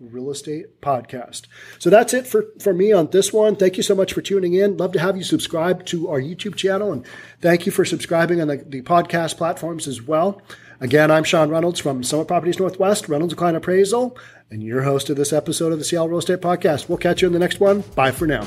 Real 0.00 0.30
Estate 0.30 0.80
Podcast. 0.80 1.46
So 1.78 1.90
that's 1.90 2.14
it 2.14 2.26
for, 2.26 2.46
for 2.60 2.72
me 2.72 2.92
on 2.92 3.08
this 3.10 3.32
one. 3.32 3.56
Thank 3.56 3.76
you 3.76 3.82
so 3.82 3.94
much 3.94 4.12
for 4.12 4.22
tuning 4.22 4.54
in. 4.54 4.76
Love 4.76 4.92
to 4.92 5.00
have 5.00 5.16
you 5.16 5.22
subscribe 5.22 5.84
to 5.86 6.08
our 6.08 6.20
YouTube 6.20 6.56
channel 6.56 6.92
and 6.92 7.04
thank 7.40 7.66
you 7.66 7.72
for 7.72 7.84
subscribing 7.84 8.40
on 8.40 8.48
the, 8.48 8.56
the 8.56 8.82
podcast 8.82 9.36
platforms 9.36 9.86
as 9.88 10.02
well. 10.02 10.40
Again, 10.80 11.10
I'm 11.10 11.24
Sean 11.24 11.50
Reynolds 11.50 11.78
from 11.78 12.02
Summit 12.02 12.28
Properties 12.28 12.58
Northwest, 12.58 13.08
Reynolds 13.08 13.34
Klein 13.34 13.54
Appraisal, 13.54 14.16
and 14.50 14.62
your 14.62 14.82
host 14.82 15.10
of 15.10 15.16
this 15.16 15.32
episode 15.32 15.72
of 15.72 15.78
the 15.78 15.84
Seattle 15.84 16.08
Real 16.08 16.18
Estate 16.18 16.40
Podcast. 16.40 16.88
We'll 16.88 16.98
catch 16.98 17.20
you 17.20 17.26
in 17.26 17.34
the 17.34 17.38
next 17.38 17.60
one. 17.60 17.82
Bye 17.94 18.12
for 18.12 18.26
now. 18.26 18.46